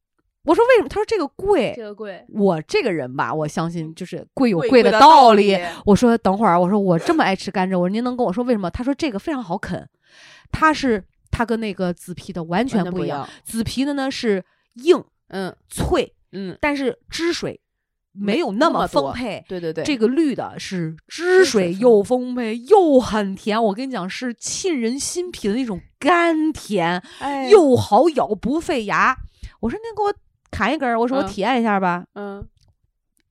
[0.46, 0.90] 我说为什么？
[0.90, 1.74] 他说这个贵。
[1.76, 5.62] 这个贵，我这个人吧，我相信就是贵有贵贵的的道理理。
[5.86, 8.70] 我说等会儿，我说我这么爱吃甘蔗，我说您能跟我说为什么？
[8.70, 9.88] 他说这个非常好啃，
[10.52, 13.28] 它是它跟那个紫皮的完全不一样。
[13.46, 14.44] 紫皮的呢是
[14.84, 17.60] 硬嗯脆，嗯，但是汁水
[18.12, 19.44] 没没有那么丰沛。
[19.48, 29.16] 对对对，这个绿的是汁水又丰沛又很甜，我跟你讲是沁人心脾的那种甘甜，哎又好咬不费牙。
[29.62, 30.14] 我说您给我
[30.54, 32.04] 砍一根儿，我说我嗯体验一下吧。
[32.16, 32.46] 嗯，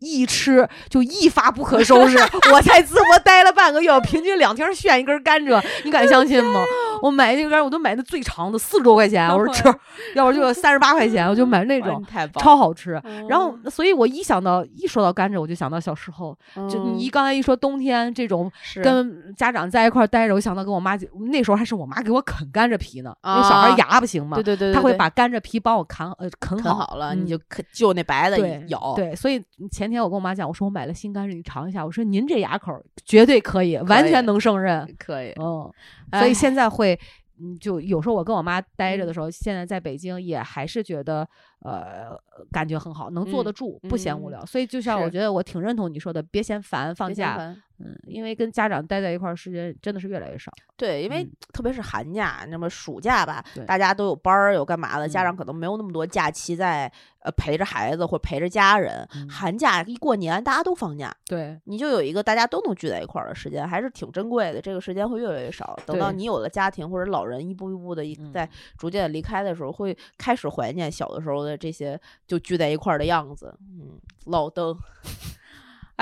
[0.01, 2.19] 一吃就一发不可收拾。
[2.53, 6.65] 我在淄博待了半个月，我平均两天炫一根甘蔗，你敢相信吗？
[7.03, 9.29] 我买那个甘蔗我都买那最长的，四十多块钱。
[9.29, 9.65] 我说吃，
[10.15, 12.03] 要不就三十八块钱，我就买那种
[12.39, 13.01] 超好吃。
[13.05, 16.37] 嗯然后，所以我一想到一说到甘蔗，我就想到小时候，
[16.71, 18.51] 就你一刚才一说冬天这种
[18.83, 20.97] 跟家长在一块儿待着，我想到跟我妈，
[21.31, 31.85] 那时候还是我妈给我啃甘蔗皮呢，因为小孩啊牙不行嘛对，对对，对她会把甘蔗皮帮我啃呃啃啃好了，你嗯就啃就那白的对咬，对，所以前天我跟我妈讲，我说我买了新甘蔗，你尝一下。
[31.85, 34.87] 我说您这牙口儿绝对可以，完全能胜任。
[34.99, 35.69] 可以，嗯，
[36.11, 36.92] 哎所以现在会，
[37.41, 41.27] 嗯，就有时候我跟我妈待着的时候，现在在北京也还是觉得，
[41.61, 42.11] 呃，
[42.53, 44.45] 感觉很好，能坐嗯得住，不嫌嗯无聊。
[44.45, 50.53] 所以就像我觉得我挺认同你说的，别嫌烦，放假，嗯，因为跟家长待在一块儿时间真的是越来越少。
[50.77, 59.07] 对，因为嗯特别是寒假，那么暑假吧，大家都有班儿，有干嘛的，家长嗯可能没有那么多假期在呃陪着孩子或陪着家人。
[59.15, 64.61] 嗯寒假一过年，大家都放假，对，你就有一个大家都能聚在一块儿的时间，还是挺珍贵的。
[64.61, 65.79] 这个时间会越来越少。
[65.87, 73.55] 等到你有了家庭或者老人一步一步的嗯在逐渐离开的时候，会开始怀念小的时候的这些就聚在一块儿的样子。
[73.61, 74.77] 嗯，老登。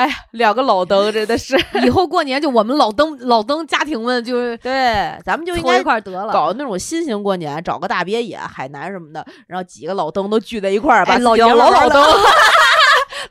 [0.00, 6.32] 哎呀，两个老登 真的是，以后过年就我们老登老登家庭们就是对，咱们就应该一该块儿得了。
[6.32, 12.18] 搞那种新型过年，找个大别野、海南什么的，然后几个老登都聚在一块儿，把哎 老爷们儿玩老老登的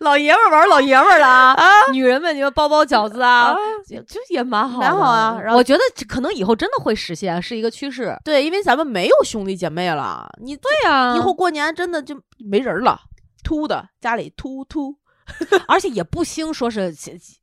[0.01, 1.28] 老爷们儿玩老爷们儿了。
[1.28, 1.65] 啊！
[1.91, 3.53] 女人们你们包包饺子啊，
[3.88, 8.15] 就就也蛮好的，蛮好啊然后我觉得可能以后真的会实现，是一个趋势。
[8.24, 11.15] 对，因为咱们没有兄弟姐妹了，你对呀。
[11.17, 12.99] 以后过年真的就没人了，
[13.43, 14.95] 秃的家里秃秃，
[15.67, 16.93] 而且也不兴说是，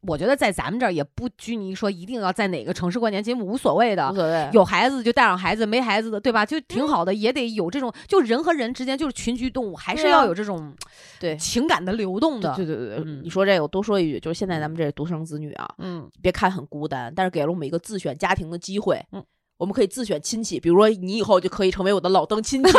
[0.03, 4.15] 我觉得在咱们这儿也不拘泥说一定要在哪个城市过年，其实无所谓的无。
[4.17, 4.51] 所谓。
[4.53, 6.45] 有孩子就带上孩子，没孩子的对吧？
[6.45, 10.75] 就挺好的，也得有这种，就人和人之间就是群居动物，还是要有这种
[11.21, 12.55] 对情感的流动的。
[12.57, 19.05] 对对对对，嗯你说这个，我多说一句，就是现在咱们这独生子女啊，嗯，别看很孤单，但是给了我们一个自选家庭的机会。
[19.13, 19.25] 嗯，
[19.57, 22.71] 我们可以自选亲戚，比如说你以后就可以成为我的老登亲戚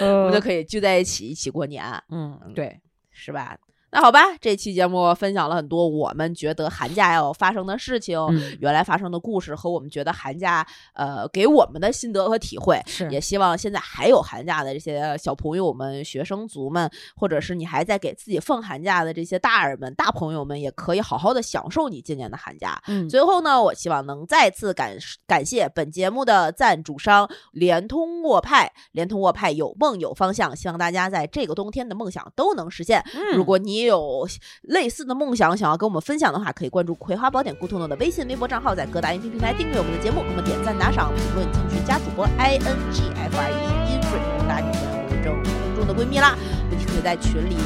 [0.00, 2.78] 我们就可以聚在一起一起过年，嗯，对，
[3.10, 3.56] 是吧？
[3.90, 12.82] 那好吧，这期节目分享了很多我们觉得寒假要发生的事情，嗯原来发生的故事和我们觉得寒假呃给我们的心得和体会。
[12.86, 22.78] 是也希望现在还有寒假的这些小朋友们、学生族们，或者是你还在给自己放寒假的这些大人们、大朋友们，也可以好好的享受你今年的寒假。
[22.88, 28.70] 嗯最后呢，我希望能再次感感谢本节目的赞助商联通沃派。
[28.92, 33.02] 联通沃派有梦有方向，希望大家在这个冬天的梦想都能实现。
[33.14, 34.26] 嗯如果你也有
[34.62, 43.54] 类似的梦想想要跟我们分享的话，可以关注《葵花宝典》咕咚咚的微信、微博账号，在各大音频平台订阅我们的节目，给我们点赞、打赏、评论、进群、加主播 i n g f r e
[43.94, 46.36] in free，大家就成为我们正空中的闺蜜啦。
[46.70, 47.56] 你可以在群里，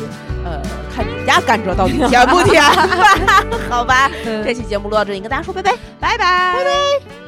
[0.45, 0.61] 呃，
[0.95, 2.63] 看你们家甘蔗到底甜不甜？
[3.71, 7.22] 好吧，这期节目录到这里，跟大家说拜拜，拜拜，拜拜。